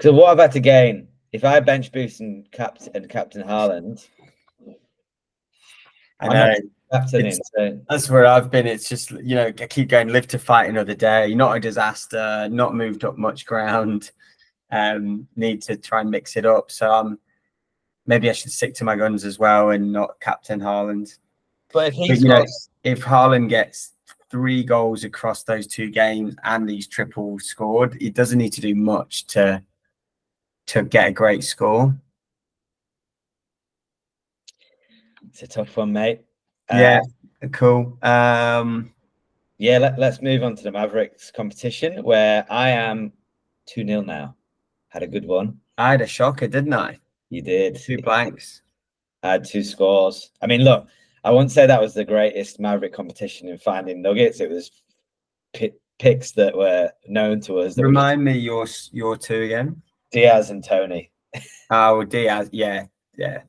So 0.00 0.12
what 0.12 0.30
I've 0.30 0.38
had 0.38 0.52
to 0.52 0.60
gain 0.60 1.08
if 1.32 1.44
I 1.44 1.60
bench 1.60 1.92
boost 1.92 2.20
and 2.20 2.50
captain 2.50 2.90
and 2.94 3.08
Captain 3.08 3.42
Haaland, 3.42 4.06
I 6.18 6.28
know. 6.28 6.54
captain 6.90 7.26
It's- 7.26 7.38
so 7.56 7.80
That's 7.88 8.10
where 8.10 8.26
I've 8.26 8.50
been. 8.50 8.66
It's 8.66 8.88
just 8.88 9.10
you 9.10 9.36
know, 9.36 9.46
I 9.46 9.52
keep 9.52 9.88
going 9.88 10.08
live 10.08 10.26
to 10.28 10.38
fight 10.38 10.68
another 10.68 10.94
day. 10.94 11.34
Not 11.34 11.56
a 11.56 11.60
disaster. 11.60 12.48
Not 12.50 12.74
moved 12.74 13.04
up 13.04 13.16
much 13.16 13.46
ground. 13.46 14.10
Um, 14.72 15.26
need 15.36 15.62
to 15.62 15.76
try 15.76 16.00
and 16.00 16.10
mix 16.10 16.36
it 16.36 16.46
up. 16.46 16.70
So 16.70 16.92
um, 16.92 17.18
maybe 18.06 18.28
I 18.28 18.32
should 18.32 18.52
stick 18.52 18.74
to 18.74 18.84
my 18.84 18.96
guns 18.96 19.24
as 19.24 19.38
well 19.38 19.70
and 19.70 19.92
not 19.92 20.20
captain 20.20 20.60
Haaland. 20.60 21.16
But 21.72 21.88
if 21.88 21.94
he 21.94 22.08
But, 22.08 22.18
you 22.20 22.28
know, 22.28 22.44
If 22.82 23.00
Haaland 23.04 23.48
gets 23.48 23.92
three 24.30 24.62
goals 24.62 25.04
across 25.04 25.42
those 25.42 25.66
two 25.66 25.90
games 25.90 26.34
and 26.44 26.68
these 26.68 26.86
triples 26.86 27.44
scored, 27.44 27.96
he 28.00 28.10
doesn't 28.10 28.38
need 28.38 28.52
to 28.54 28.60
do 28.60 28.74
much 28.74 29.26
to 29.28 29.62
to 30.66 30.84
get 30.84 31.08
a 31.08 31.12
great 31.12 31.42
score. 31.42 31.94
it's 35.30 35.42
a 35.42 35.46
tough 35.46 35.76
one, 35.76 35.92
mate. 35.92 36.22
Uh, 36.72 36.76
yeah, 36.76 37.00
cool. 37.52 37.98
Um, 38.02 38.92
yeah. 39.58 39.78
Let, 39.78 39.98
let's 39.98 40.20
move 40.20 40.42
on 40.42 40.56
to 40.56 40.62
the 40.62 40.72
Mavericks 40.72 41.30
competition 41.30 42.02
where 42.02 42.44
I 42.50 42.70
am 42.70 43.12
two 43.66 43.86
0 43.86 44.02
now. 44.02 44.36
Had 44.88 45.02
a 45.02 45.06
good 45.06 45.24
one. 45.24 45.58
I 45.78 45.92
had 45.92 46.00
a 46.00 46.06
shocker, 46.06 46.48
didn't 46.48 46.74
I? 46.74 46.98
You 47.30 47.42
did. 47.42 47.76
Two 47.76 47.98
blanks. 47.98 48.62
I 49.22 49.32
had 49.32 49.44
two 49.44 49.62
scores. 49.62 50.30
I 50.42 50.46
mean, 50.46 50.62
look, 50.62 50.86
I 51.24 51.30
wouldn't 51.30 51.50
say 51.52 51.66
that 51.66 51.80
was 51.80 51.94
the 51.94 52.04
greatest 52.04 52.60
Maverick 52.60 52.94
competition 52.94 53.48
in 53.48 53.58
finding 53.58 54.00
nuggets. 54.02 54.40
It 54.40 54.50
was 54.50 54.70
pi 55.54 55.72
picks 55.98 56.32
that 56.32 56.56
were 56.56 56.90
known 57.06 57.40
to 57.42 57.58
us. 57.58 57.76
Remind 57.78 58.24
me 58.24 58.38
your 58.38 58.66
your 58.92 59.16
two 59.16 59.42
again. 59.42 59.82
Diaz 60.12 60.50
and 60.50 60.64
Toney. 60.64 61.10
Oh, 61.70 62.02
Diaz. 62.04 62.48
Yeah, 62.52 62.86
yeah. 63.16 63.42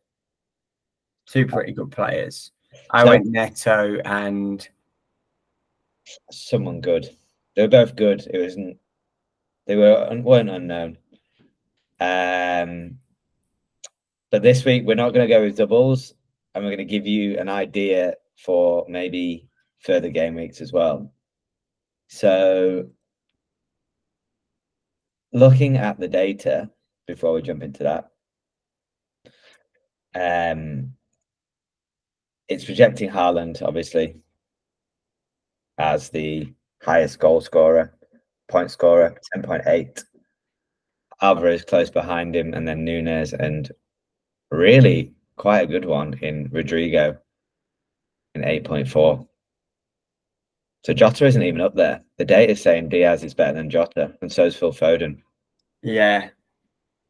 Two 1.28 1.48
pretty 1.48 1.72
good 1.72 1.92
players. 1.92 2.52
I 2.92 3.04
So- 3.04 3.10
went 3.10 3.26
Neto 3.26 4.00
and 4.06 4.68
Someone 6.30 6.82
good. 6.82 7.10
They 7.56 7.62
were 7.62 7.68
both 7.70 7.96
good. 7.96 8.28
It 8.34 8.42
wasn't. 8.42 8.78
They 9.66 9.76
were 9.76 10.10
weren't 10.22 10.50
unknown. 10.50 10.98
Um, 12.00 12.98
but 14.30 14.42
this 14.42 14.66
week 14.66 14.84
we're 14.86 14.96
not 14.96 15.14
going 15.14 15.28
to 15.28 15.34
go 15.34 15.42
with 15.44 15.58
doubles, 15.58 16.14
and 16.54 16.64
we're 16.64 16.76
going 16.76 16.78
to 16.80 16.86
give 16.86 17.08
you 17.08 17.38
an 17.38 17.50
idea 17.50 18.16
for 18.38 18.86
maybe 18.90 19.48
further 19.80 20.10
game 20.10 20.36
weeks 20.36 20.62
as 20.62 20.72
well. 20.72 21.12
So, 22.08 22.90
looking 25.32 25.78
at 25.78 26.00
the 26.00 26.08
data 26.08 26.70
before 27.08 27.34
we 27.34 27.42
jump 27.42 27.64
into 27.64 27.84
that, 27.84 28.12
um, 30.14 30.94
it's 32.50 32.66
projecting 32.66 33.10
Haaland 33.10 33.62
obviously 33.62 34.18
as 35.78 36.10
the 36.10 36.54
highest 36.84 37.20
goal 37.20 37.40
scorer, 37.42 37.98
point 38.50 38.72
scorer, 38.72 39.18
ten 39.34 39.42
point 39.42 39.64
eight. 39.68 40.04
Alvarez 41.22 41.64
close 41.64 41.90
behind 41.92 42.36
him, 42.36 42.54
and 42.54 42.68
then 42.68 42.84
Nunez, 42.84 43.34
and 43.34 43.72
really 44.50 45.14
quite 45.38 45.62
a 45.62 45.68
good 45.68 45.86
one 45.86 46.14
in 46.22 46.50
Rodrigo 46.52 47.18
in 48.36 48.44
eight 48.44 48.64
point 48.64 48.88
four. 48.88 49.28
So 50.84 50.94
Jota 50.94 51.26
isn't 51.26 51.44
even 51.44 51.62
up 51.62 51.76
there. 51.76 52.04
The 52.18 52.26
data 52.26 52.54
is 52.54 52.62
saying 52.62 52.90
Diaz 52.90 53.24
is 53.24 53.34
better 53.34 53.54
than 53.54 53.70
Jota, 53.70 54.16
and 54.22 54.32
so 54.32 54.46
is 54.46 54.56
Phil 54.56 54.72
Foden. 54.72 55.22
yeah. 55.82 56.30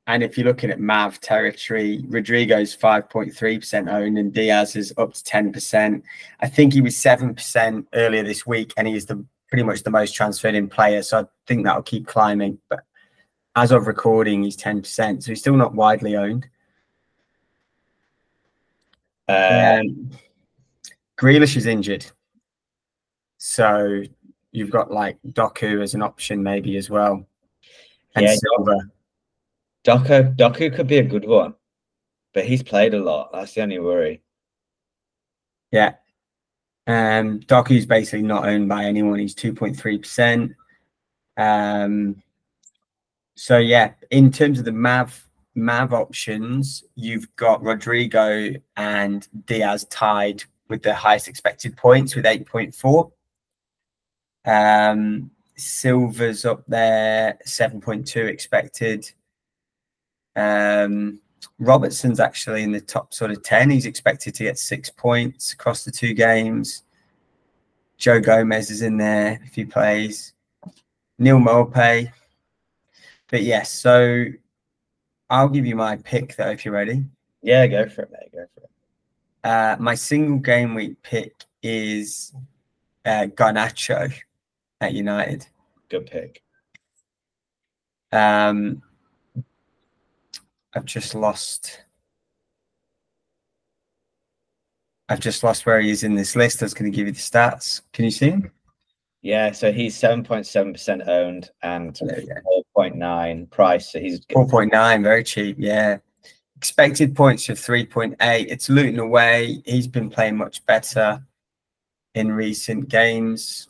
And 0.08 0.24
if 0.24 0.36
you're 0.38 0.48
looking 0.48 0.72
at 0.72 0.80
Mav 0.80 1.20
territory, 1.22 2.04
Rodrigo's 2.08 2.76
5.3% 2.76 3.94
owned 3.94 4.18
and 4.18 4.34
Diaz 4.34 4.76
is 4.76 4.92
up 4.98 5.14
to 5.14 5.24
10%. 5.24 6.02
I 6.40 6.48
think 6.50 6.74
he 6.74 6.82
was 6.82 6.96
7% 6.96 7.86
earlier 7.94 8.24
this 8.24 8.46
week 8.46 8.74
and 8.78 8.88
he's 8.88 9.06
the 9.06 9.24
pretty 9.48 9.64
much 9.64 9.84
the 9.84 9.92
most 9.92 10.14
transferred 10.14 10.56
in 10.56 10.68
player. 10.68 11.04
So 11.04 11.20
I 11.20 11.26
think 11.46 11.64
that'll 11.64 11.84
keep 11.84 12.08
climbing. 12.08 12.58
But 12.68 12.80
as 13.56 13.72
of 13.72 13.86
recording, 13.86 14.44
he's 14.44 14.58
10%. 14.58 15.22
So 15.24 15.32
he's 15.32 15.40
still 15.40 15.56
not 15.56 15.76
widely 15.76 16.16
owned. 16.16 16.48
Um, 19.32 20.10
Grealish 21.20 21.56
is 21.56 21.66
injured. 21.66 22.06
So 23.38 24.04
you've 24.52 24.72
got 24.72 24.92
like 24.92 25.18
Doku 25.30 25.82
as 25.82 25.94
an 25.94 26.02
option 26.02 26.44
maybe 26.44 26.78
as 26.78 26.90
well. 26.90 27.26
And 28.16 28.26
Yeah, 28.26 28.36
Silva. 28.36 28.78
Doku, 29.84 30.36
Doku 30.36 30.76
could 30.76 30.88
be 30.88 30.98
a 30.98 31.04
good 31.04 31.26
one, 31.26 31.56
but 32.34 32.46
he's 32.46 32.62
played 32.62 32.94
a 32.94 33.00
lot. 33.02 33.32
That's 33.32 33.54
the 33.54 33.62
only 33.62 33.80
worry. 33.80 34.22
Yeah. 35.72 35.94
Um, 36.88 37.40
Doku's 37.42 37.86
basically 37.86 38.24
not 38.24 38.48
owned 38.48 38.68
by 38.68 38.86
anyone. 38.86 39.20
He's 39.20 39.36
2.3%. 39.36 40.54
Um, 41.38 42.22
so 43.36 43.58
yeah, 43.58 43.94
in 44.12 44.32
terms 44.32 44.60
of 44.60 44.66
the 44.66 44.72
Mav 44.72 45.28
Mav 45.56 45.94
options, 45.94 46.84
you've 46.96 47.34
got 47.36 47.64
Rodrigo 47.64 48.54
and 48.78 49.28
Diaz 49.46 49.86
tied 49.86 50.44
with 50.70 50.82
the 50.82 50.94
highest 50.94 51.28
expected 51.28 51.76
points 51.76 52.16
with 52.16 52.26
8.4. 52.26 53.12
Um, 54.46 55.32
Silva's 55.58 56.46
up 56.46 56.64
there, 56.68 57.38
7.2 57.46 58.28
expected. 58.28 59.12
Um, 60.36 61.20
Robertson's 61.60 62.20
actually 62.20 62.64
in 62.64 62.72
the 62.72 62.82
top 62.82 63.14
sort 63.14 63.32
of 63.32 63.44
10. 63.44 63.70
He's 63.70 63.86
expected 63.86 64.34
to 64.36 64.44
get 64.44 64.58
six 64.58 64.90
points 64.90 65.54
across 65.54 65.84
the 65.84 65.92
two 65.92 66.14
games. 66.14 66.84
Joe 67.98 68.20
Gomez 68.20 68.72
is 68.72 68.82
in 68.82 68.98
there 68.98 69.40
if 69.46 69.54
he 69.54 69.66
plays. 69.66 70.34
Neil 71.20 71.40
Mope. 71.40 71.74
But 71.74 73.44
yes, 73.44 73.72
so 73.72 74.26
I'll 75.32 75.48
give 75.48 75.66
you 75.66 75.78
my 75.78 75.96
pick 75.96 76.36
though 76.36 76.50
if 76.50 76.66
you're 76.66 76.74
ready. 76.74 77.06
Yeah, 77.42 77.66
go 77.66 77.88
for 77.88 78.02
it, 78.02 78.12
mate. 78.12 78.32
Go 78.34 78.46
for 78.54 78.64
it. 78.64 78.70
Uh, 79.50 79.78
my 79.80 79.96
single 79.96 80.38
game 80.38 80.76
week 80.76 81.02
pick 81.02 81.46
is 81.64 82.36
uh, 83.06 83.28
Garnacho 83.28 84.14
at 84.82 84.94
United. 84.94 85.48
Good 85.90 86.06
pick. 86.08 86.44
Um, 88.12 88.84
I've 90.74 90.86
just 90.86 91.16
lost. 91.16 91.86
I've 95.08 95.22
just 95.22 95.44
lost 95.44 95.66
where 95.66 95.80
he 95.80 95.92
is 95.92 96.04
in 96.04 96.16
this 96.16 96.36
list. 96.36 96.62
I 96.62 96.66
was 96.66 96.74
going 96.74 96.92
to 96.92 96.96
give 96.96 97.08
you 97.08 97.14
the 97.14 97.20
stats. 97.20 97.82
Can 97.94 98.04
you 98.04 98.12
see 98.12 98.32
him? 98.32 98.52
Yeah, 99.24 99.52
so 99.52 99.72
he's 99.72 99.96
seven 99.96 100.24
point 100.24 100.48
seven 100.48 100.74
percent 100.74 101.04
owned 101.08 101.52
and 101.62 101.98
four 101.98 102.64
point 102.76 102.96
nine 102.96 103.46
price. 103.48 103.92
So 103.92 104.00
he's 104.00 104.22
Four 104.32 104.48
point 104.48 104.72
nine, 104.72 105.04
very 105.04 105.24
cheap. 105.24 105.58
Yeah. 105.60 105.98
Expected 106.56 107.16
points 107.16 107.48
of 107.50 107.60
three 107.60 107.86
point 107.86 108.16
eight. 108.22 108.48
It's 108.50 108.70
Luton 108.70 109.00
away. 109.00 109.62
He's 109.66 109.88
been 109.88 110.10
playing 110.10 110.38
much 110.38 110.66
better 110.66 111.24
in 112.16 112.32
recent 112.32 112.90
games. 112.90 113.68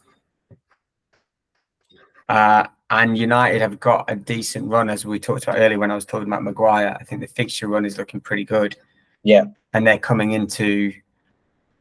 Uh, 2.30 2.68
and 2.90 3.18
United 3.18 3.62
have 3.62 3.80
got 3.80 4.10
a 4.10 4.16
decent 4.16 4.70
run, 4.70 4.90
as 4.90 5.06
we 5.06 5.20
talked 5.20 5.44
about 5.44 5.58
earlier 5.58 5.80
when 5.80 5.92
I 5.92 5.96
was 5.96 6.06
talking 6.06 6.28
about 6.28 6.44
Maguire. 6.44 6.98
I 7.00 7.04
think 7.04 7.22
the 7.22 7.28
fixture 7.28 7.68
run 7.68 7.86
is 7.86 7.98
looking 7.98 8.20
pretty 8.20 8.46
good. 8.46 8.76
Yeah. 9.24 9.46
And 9.74 9.86
they're 9.86 9.98
coming 9.98 10.32
into, 10.32 10.94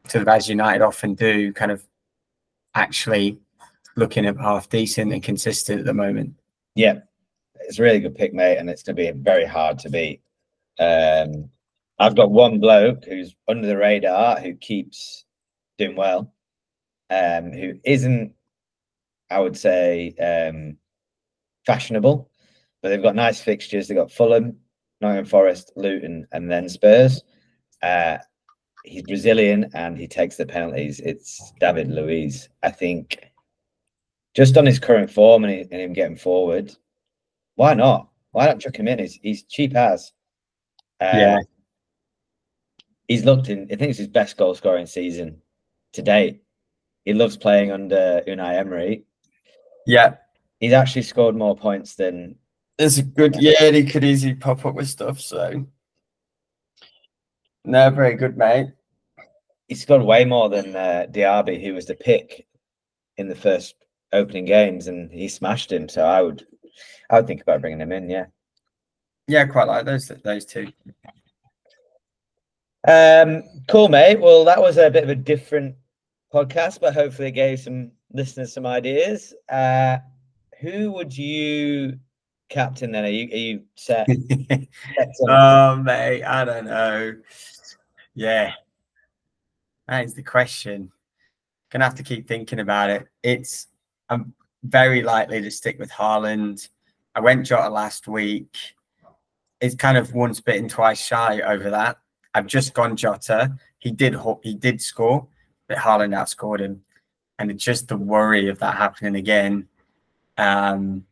sort 0.07 0.21
of 0.21 0.27
as 0.27 0.47
United 0.47 0.81
often 0.81 1.13
do, 1.13 1.51
kind 1.53 1.71
of 1.71 1.83
actually 2.75 3.37
looking 3.95 4.25
at 4.25 4.37
half 4.37 4.69
decent 4.69 5.11
and 5.13 5.23
consistent 5.23 5.79
at 5.79 5.85
the 5.85 5.93
moment. 5.93 6.33
yeah, 6.75 6.99
it's 7.61 7.79
a 7.79 7.83
really 7.83 7.99
good 7.99 8.15
pick, 8.15 8.33
mate, 8.33 8.57
and 8.57 8.69
it's 8.69 8.83
going 8.83 8.95
to 8.95 9.01
be 9.01 9.11
very 9.11 9.45
hard 9.45 9.79
to 9.79 9.89
beat. 9.89 10.21
Um, 10.79 11.49
I've 11.99 12.15
got 12.15 12.31
one 12.31 12.59
bloke 12.59 13.05
who's 13.05 13.35
under 13.47 13.67
the 13.67 13.77
radar 13.77 14.39
who 14.39 14.55
keeps 14.55 15.25
doing 15.77 15.95
well, 15.95 16.33
um, 17.09 17.51
who 17.51 17.73
isn't, 17.83 18.33
I 19.29 19.39
would 19.39 19.57
say, 19.57 20.15
um, 20.19 20.77
fashionable, 21.65 22.29
but 22.81 22.89
they've 22.89 23.03
got 23.03 23.15
nice 23.15 23.41
fixtures. 23.41 23.87
They've 23.87 23.97
got 23.97 24.11
Fulham, 24.11 24.57
Nottingham 24.99 25.25
Forest, 25.25 25.73
Luton, 25.75 26.27
and 26.31 26.49
then 26.49 26.67
Spurs. 26.69 27.23
Uh, 27.83 28.17
he's 28.83 29.03
Brazilian 29.03 29.69
and 29.73 29.97
he 29.97 30.07
takes 30.07 30.37
the 30.37 30.45
penalties. 30.45 30.99
It's 31.01 31.53
David 31.59 31.89
Luiz. 31.89 32.49
I 32.63 32.71
think 32.71 33.30
just 34.35 34.57
on 34.57 34.65
his 34.65 34.79
current 34.79 35.11
form 35.11 35.43
and, 35.43 35.53
he- 35.53 35.61
and 35.61 35.73
him 35.81 35.93
getting 35.93 36.15
forward, 36.17 36.71
why 37.55 37.73
not? 37.73 38.09
Why 38.31 38.45
not 38.45 38.59
chuck 38.59 38.77
him 38.77 38.87
in? 38.87 38.99
He's 38.99 39.15
he's 39.21 39.43
cheap 39.43 39.75
as. 39.75 40.11
Uh, 41.01 41.11
Yeah. 41.13 41.37
He's 43.07 43.25
looked 43.25 43.49
in. 43.49 43.63
I 43.71 43.75
think 43.75 43.89
it's 43.89 43.97
his 43.99 44.07
best 44.07 44.37
goal 44.37 44.55
scoring 44.55 44.85
season 44.85 45.41
to 45.93 46.01
date. 46.01 46.43
He 47.03 47.13
loves 47.13 47.35
playing 47.35 47.71
under 47.71 48.21
Unai 48.25 48.55
Emery. 48.57 49.03
Yeah. 49.85 50.15
He's 50.61 50.71
actually 50.71 51.01
scored 51.01 51.35
more 51.35 51.55
points 51.57 51.95
than 51.95 52.35
It's 52.77 52.99
a 52.99 53.03
good 53.03 53.35
yeah, 53.41 53.55
and 53.63 53.75
he 53.75 53.83
could 53.83 54.03
easily 54.05 54.35
pop 54.35 54.65
up 54.65 54.75
with 54.75 54.87
stuff, 54.87 55.19
so 55.19 55.65
no, 57.65 57.89
very 57.89 58.15
good, 58.15 58.37
mate. 58.37 58.67
he 59.67 59.75
scored 59.75 60.01
way 60.03 60.23
more 60.25 60.49
than 60.49 60.75
uh, 60.75 61.05
Diaby, 61.11 61.61
who 61.63 61.73
was 61.73 61.85
the 61.85 61.95
pick 61.95 62.47
in 63.17 63.27
the 63.27 63.35
first 63.35 63.75
opening 64.13 64.45
games, 64.45 64.87
and 64.87 65.11
he 65.11 65.27
smashed 65.27 65.71
him. 65.71 65.89
So 65.89 66.05
I 66.05 66.21
would, 66.21 66.45
I 67.09 67.17
would 67.17 67.27
think 67.27 67.41
about 67.41 67.61
bringing 67.61 67.81
him 67.81 67.91
in. 67.91 68.09
Yeah. 68.09 68.25
Yeah, 69.27 69.45
quite 69.45 69.67
like 69.67 69.85
those 69.85 70.11
those 70.23 70.45
two. 70.45 70.71
Um, 72.87 73.43
cool, 73.67 73.87
mate. 73.87 74.19
Well, 74.19 74.43
that 74.45 74.59
was 74.59 74.77
a 74.77 74.89
bit 74.89 75.03
of 75.03 75.09
a 75.09 75.15
different 75.15 75.75
podcast, 76.33 76.79
but 76.81 76.93
hopefully 76.93 77.29
it 77.29 77.31
gave 77.31 77.59
some 77.59 77.91
listeners 78.11 78.53
some 78.53 78.65
ideas. 78.65 79.33
Uh, 79.49 79.97
who 80.59 80.91
would 80.91 81.15
you 81.15 81.99
captain 82.49 82.91
then? 82.91 83.05
Are 83.05 83.09
you 83.09 83.29
are 83.31 83.37
you 83.37 83.63
set? 83.75 84.07
set 84.49 84.67
oh 85.29 85.77
mate, 85.77 86.23
I 86.23 86.45
don't 86.45 86.65
know. 86.65 87.15
Yeah. 88.13 88.53
That 89.87 90.05
is 90.05 90.13
the 90.13 90.23
question. 90.23 90.91
Gonna 91.71 91.85
have 91.85 91.95
to 91.95 92.03
keep 92.03 92.27
thinking 92.27 92.59
about 92.59 92.89
it. 92.89 93.07
It's 93.23 93.67
I'm 94.11 94.33
very 94.63 95.01
likely 95.01 95.41
to 95.41 95.49
stick 95.49 95.79
with 95.79 95.89
Haaland. 95.89 96.67
I 97.15 97.21
went 97.21 97.45
Jota 97.45 97.69
last 97.69 98.09
week. 98.09 98.57
It's 99.61 99.73
kind 99.73 99.97
of 99.97 100.13
once 100.13 100.41
bitten, 100.41 100.67
twice 100.67 101.03
shy 101.03 101.39
over 101.39 101.69
that. 101.69 101.97
I've 102.33 102.45
just 102.45 102.73
gone 102.73 102.97
Jota. 102.97 103.55
He 103.79 103.89
did 103.89 104.15
he 104.43 104.53
did 104.53 104.81
score, 104.81 105.27
but 105.67 105.77
Haaland 105.77 106.13
outscored 106.13 106.59
him. 106.59 106.83
And 107.39 107.49
it's 107.49 107.63
just 107.63 107.87
the 107.87 107.97
worry 107.97 108.49
of 108.49 108.59
that 108.59 108.75
happening 108.75 109.15
again. 109.15 109.67
Um 110.37 111.05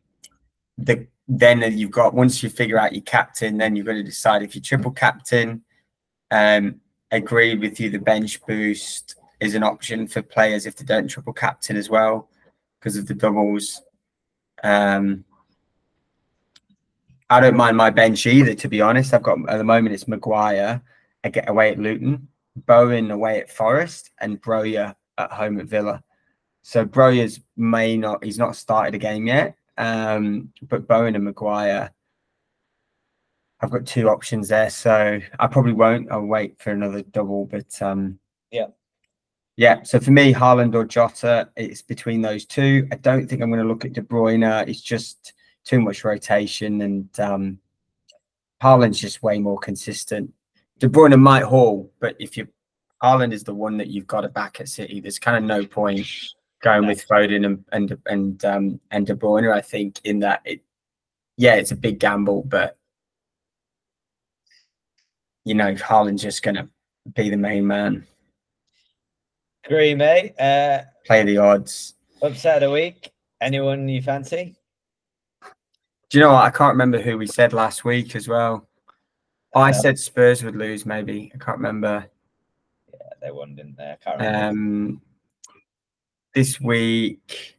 the 0.76 1.06
then 1.26 1.60
you've 1.78 1.90
got 1.90 2.12
once 2.12 2.42
you 2.42 2.50
figure 2.50 2.78
out 2.78 2.92
your 2.92 3.02
captain, 3.02 3.56
then 3.56 3.76
you've 3.76 3.86
got 3.86 3.92
to 3.92 4.02
decide 4.02 4.42
if 4.42 4.54
you 4.54 4.60
triple 4.60 4.90
captain. 4.90 5.62
Um, 6.32 6.80
agree 7.12 7.56
with 7.56 7.78
you, 7.78 7.88
the 7.88 7.98
bench 7.98 8.44
boost 8.46 9.14
is 9.38 9.54
an 9.54 9.62
option 9.62 10.08
for 10.08 10.22
players 10.22 10.66
if 10.66 10.74
they 10.76 10.84
don't 10.84 11.08
triple 11.08 11.32
captain 11.32 11.76
as 11.76 11.88
well 11.88 12.29
because 12.80 12.96
of 12.96 13.06
the 13.06 13.14
doubles. 13.14 13.82
Um, 14.64 15.24
I 17.28 17.40
don't 17.40 17.56
mind 17.56 17.76
my 17.76 17.90
bench 17.90 18.26
either, 18.26 18.54
to 18.54 18.68
be 18.68 18.80
honest. 18.80 19.14
I've 19.14 19.22
got 19.22 19.38
at 19.48 19.58
the 19.58 19.64
moment 19.64 19.94
it's 19.94 20.08
Maguire, 20.08 20.82
I 21.22 21.28
get 21.28 21.48
away 21.48 21.70
at 21.70 21.78
Luton, 21.78 22.28
Bowen 22.56 23.10
away 23.10 23.40
at 23.40 23.50
Forest, 23.50 24.10
and 24.20 24.42
Broja 24.42 24.94
at 25.18 25.30
home 25.30 25.60
at 25.60 25.66
Villa. 25.66 26.02
So 26.62 26.84
Broja's 26.84 27.40
may 27.56 27.96
not 27.96 28.24
he's 28.24 28.38
not 28.38 28.56
started 28.56 28.94
a 28.94 28.98
game 28.98 29.26
yet. 29.26 29.54
Um, 29.78 30.52
but 30.62 30.88
Bowen 30.88 31.14
and 31.14 31.24
Maguire, 31.24 31.90
I've 33.60 33.70
got 33.70 33.86
two 33.86 34.08
options 34.08 34.48
there. 34.48 34.70
So 34.70 35.20
I 35.38 35.46
probably 35.46 35.72
won't. 35.72 36.10
I'll 36.10 36.22
wait 36.22 36.60
for 36.60 36.70
another 36.70 37.02
double. 37.02 37.46
But 37.46 37.80
um, 37.80 38.18
Yeah. 38.50 38.66
Yeah. 39.60 39.82
So 39.82 40.00
for 40.00 40.10
me, 40.10 40.32
Haaland 40.32 40.74
or 40.74 40.86
Jota, 40.86 41.50
it's 41.54 41.82
between 41.82 42.22
those 42.22 42.46
two. 42.46 42.88
I 42.90 42.96
don't 42.96 43.28
think 43.28 43.42
I'm 43.42 43.50
going 43.50 43.60
to 43.60 43.68
look 43.68 43.84
at 43.84 43.92
De 43.92 44.00
Bruyne. 44.00 44.66
It's 44.66 44.80
just 44.80 45.34
too 45.66 45.82
much 45.82 46.02
rotation, 46.02 46.80
and 46.80 47.20
um, 47.20 47.58
Haaland's 48.62 48.98
just 48.98 49.22
way 49.22 49.38
more 49.38 49.58
consistent. 49.58 50.32
De 50.78 50.88
Bruyne 50.88 51.20
might 51.20 51.42
haul, 51.42 51.92
but 52.00 52.16
if 52.18 52.38
you 52.38 52.48
Haaland 53.02 53.34
is 53.34 53.44
the 53.44 53.52
one 53.52 53.76
that 53.76 53.88
you've 53.88 54.06
got 54.06 54.22
to 54.22 54.30
back 54.30 54.62
at 54.62 54.68
City, 54.70 54.98
there's 54.98 55.18
kind 55.18 55.36
of 55.36 55.42
no 55.44 55.66
point 55.66 56.06
going 56.62 56.86
with 56.86 57.06
Foden 57.06 57.44
and 57.44 57.62
and 57.70 57.98
and 58.06 58.44
um 58.46 58.80
and 58.90 59.06
De 59.06 59.14
Bruyne. 59.14 59.52
I 59.52 59.60
think 59.60 60.00
in 60.04 60.20
that 60.20 60.40
it, 60.46 60.62
yeah, 61.36 61.56
it's 61.56 61.70
a 61.70 61.76
big 61.76 62.00
gamble, 62.00 62.44
but 62.44 62.78
you 65.44 65.52
know, 65.52 65.74
Haaland's 65.74 66.22
just 66.22 66.42
going 66.42 66.54
to 66.54 66.66
be 67.14 67.28
the 67.28 67.36
main 67.36 67.66
man, 67.66 68.06
Agree, 69.64 69.94
mate. 69.94 70.34
Uh, 70.40 70.82
play 71.06 71.22
the 71.22 71.38
odds. 71.38 71.94
upset 72.22 72.62
of 72.62 72.68
the 72.68 72.70
week. 72.70 73.10
Anyone 73.40 73.88
you 73.88 74.02
fancy? 74.02 74.56
Do 75.42 76.18
you 76.18 76.24
know 76.24 76.32
what? 76.32 76.44
I 76.44 76.50
can't 76.50 76.72
remember 76.72 77.00
who 77.00 77.16
we 77.16 77.26
said 77.26 77.52
last 77.52 77.84
week 77.84 78.16
as 78.16 78.26
well. 78.26 78.68
Oh, 79.54 79.60
I 79.60 79.72
said 79.72 79.98
Spurs 79.98 80.44
would 80.44 80.56
lose, 80.56 80.86
maybe. 80.86 81.30
I 81.34 81.38
can't 81.38 81.58
remember. 81.58 82.06
Yeah, 82.92 82.98
they 83.20 83.30
won, 83.30 83.54
didn't 83.54 83.76
they? 83.76 83.92
I 83.92 83.96
can't 84.02 84.18
remember. 84.18 84.48
Um, 84.48 85.02
this 86.34 86.60
week. 86.60 87.56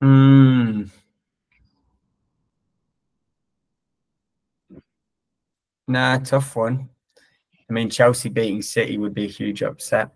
Hmm. 0.00 0.84
Nah, 5.86 6.18
tough 6.18 6.56
one. 6.56 6.88
I 7.74 7.76
mean, 7.76 7.90
Chelsea 7.90 8.28
beating 8.28 8.62
City 8.62 8.98
would 8.98 9.14
be 9.14 9.24
a 9.24 9.28
huge 9.28 9.60
upset. 9.64 10.10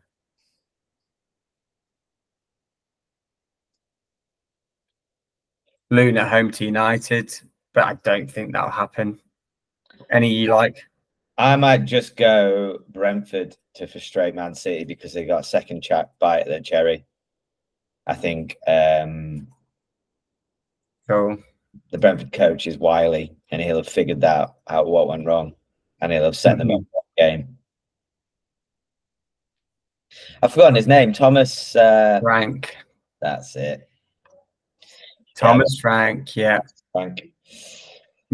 Luton 5.91 6.19
at 6.19 6.29
home 6.29 6.53
to 6.53 6.65
United, 6.65 7.35
but 7.75 7.83
I 7.83 7.95
don't 8.05 8.31
think 8.31 8.53
that'll 8.53 8.71
happen. 8.71 9.19
Any 10.09 10.33
you 10.33 10.55
like? 10.55 10.85
I 11.37 11.57
might 11.57 11.85
just 11.85 12.15
go 12.15 12.79
Brentford 12.91 13.57
to 13.75 13.89
frustrate 13.89 14.37
Man 14.37 14.55
City 14.55 14.85
because 14.85 15.13
they 15.13 15.25
got 15.25 15.41
a 15.41 15.45
second 15.45 15.83
chat 15.83 16.13
bite 16.21 16.43
at 16.43 16.47
the 16.47 16.61
cherry. 16.61 17.07
I 18.07 18.15
think 18.15 18.57
um, 18.69 19.49
Cool. 21.09 21.39
the 21.91 21.99
Brentford 21.99 22.31
coach 22.31 22.69
is 22.69 22.79
wily 22.79 23.35
and 23.51 23.61
he'll 23.61 23.79
have 23.79 23.89
figured 23.89 24.21
that 24.21 24.55
out 24.69 24.87
what 24.87 25.09
went 25.09 25.27
wrong 25.27 25.55
and 26.01 26.13
he'll 26.13 26.23
have 26.23 26.37
set 26.37 26.57
them 26.57 26.71
up 26.71 26.83
the 26.93 26.98
game. 27.19 27.57
I've 30.43 30.53
forgotten 30.53 30.75
his 30.77 30.87
name. 30.87 31.13
Thomas. 31.13 31.75
Uh, 31.75 32.21
Frank. 32.23 32.77
that's 33.21 33.57
it. 33.57 33.89
Thomas 35.37 35.79
Frank, 35.81 36.35
yeah. 36.37 36.59
Frank. 36.93 37.21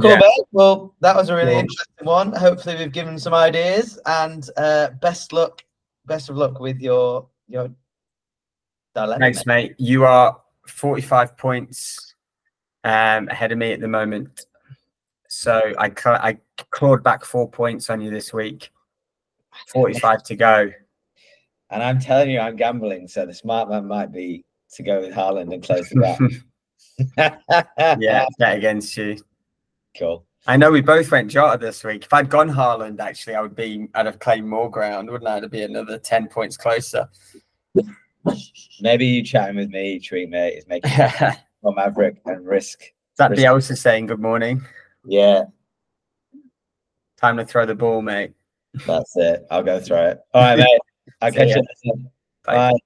Cool, 0.01 0.11
Yeah. 0.11 0.17
mate. 0.19 0.45
Well, 0.53 0.95
that 1.01 1.15
was 1.17 1.29
a 1.29 1.35
really 1.35 1.53
Cool. 1.53 1.61
interesting 1.61 2.07
one. 2.07 2.33
Hopefully, 2.33 2.77
we've 2.77 2.93
given 2.93 3.19
some 3.19 3.35
ideas 3.35 3.99
and 4.07 4.49
uh, 4.57 4.91
best 5.01 5.33
luck. 5.33 5.63
Best 6.07 6.29
of 6.31 6.37
luck 6.37 6.61
with 6.61 6.81
your 6.81 7.29
your 7.49 7.71
dilemma. 8.95 9.19
Thanks, 9.21 9.47
mate. 9.47 9.71
mate. 9.71 9.77
You 9.79 10.05
are 10.05 10.41
45 10.67 11.37
points 11.37 12.15
um, 12.85 13.29
ahead 13.29 13.53
of 13.53 13.59
me 13.59 13.73
at 13.73 13.81
the 13.81 13.89
moment. 13.89 14.47
So 15.29 15.73
I, 15.79 15.89
cl- 15.89 16.21
I 16.23 16.39
clawed 16.71 17.03
back 17.03 17.25
four 17.25 17.49
points 17.51 17.91
on 17.91 18.01
you 18.01 18.11
this 18.11 18.33
week. 18.33 18.71
45 19.69 20.23
to 20.25 20.37
go. 20.37 20.71
And 21.71 21.83
I'm 21.83 21.99
telling 21.99 22.31
you, 22.31 22.39
I'm 22.41 22.57
gambling. 22.57 23.09
So 23.09 23.27
the 23.27 23.35
smart 23.35 23.69
man 23.69 23.87
might 23.87 24.13
be 24.13 24.45
to 24.75 24.83
go 24.83 25.01
with 25.01 25.13
Haaland 25.15 25.53
and 25.53 25.63
close 25.63 25.89
the 25.89 26.41
gap. 27.17 27.39
yeah, 27.99 28.27
bet 28.39 28.59
against 28.59 28.97
you. 28.97 29.17
Cool. 29.99 30.25
I 30.47 30.57
know 30.57 30.71
we 30.71 30.83
both 30.83 31.11
went 31.11 31.31
Jota 31.31 31.57
this 31.59 31.83
week. 31.85 32.05
If 32.05 32.13
I'd 32.13 32.29
gone 32.29 32.51
Haaland, 32.51 33.01
actually, 33.01 33.35
I 33.35 33.41
would 33.41 33.57
be, 33.57 33.89
I'd 33.95 34.07
have 34.07 34.19
claimed 34.19 34.47
more 34.47 34.71
ground, 34.71 35.11
wouldn't 35.11 35.29
I? 35.29 35.41
To 35.41 35.49
be 35.49 35.63
another 35.63 35.99
10 35.99 36.29
points 36.29 36.57
closer. 36.57 37.09
Maybe 38.81 39.07
you 39.07 39.23
chatting 39.23 39.57
with 39.57 39.71
me, 39.71 39.99
treat 39.99 40.29
mate, 40.29 40.59
is 40.59 40.67
making 40.69 40.91
Is 40.93 41.37
more 41.63 41.75
maverick 41.75 42.21
and 42.27 42.47
risk. 42.47 42.81
that 43.17 43.31
Risk- 43.31 43.43
Bielsa 43.43 43.77
saying 43.79 44.07
good 44.07 44.21
morning? 44.21 44.63
Yeah, 45.07 45.45
Time 47.17 47.37
to 47.39 47.45
throw 47.47 47.65
the 47.65 47.75
ball, 47.75 48.03
mate. 48.03 48.33
That's 48.87 49.17
it. 49.17 49.47
I'll 49.51 49.63
go 49.63 49.81
through 49.81 49.99
it. 49.99 50.19
All 50.33 50.43
right, 50.43 50.59
mate. 50.59 50.81
I'll 51.21 51.33
See 51.33 51.39
catch 51.39 51.49
ya. 51.57 51.63
you. 51.83 51.95
Bye. 52.45 52.71
Bye. 52.71 52.79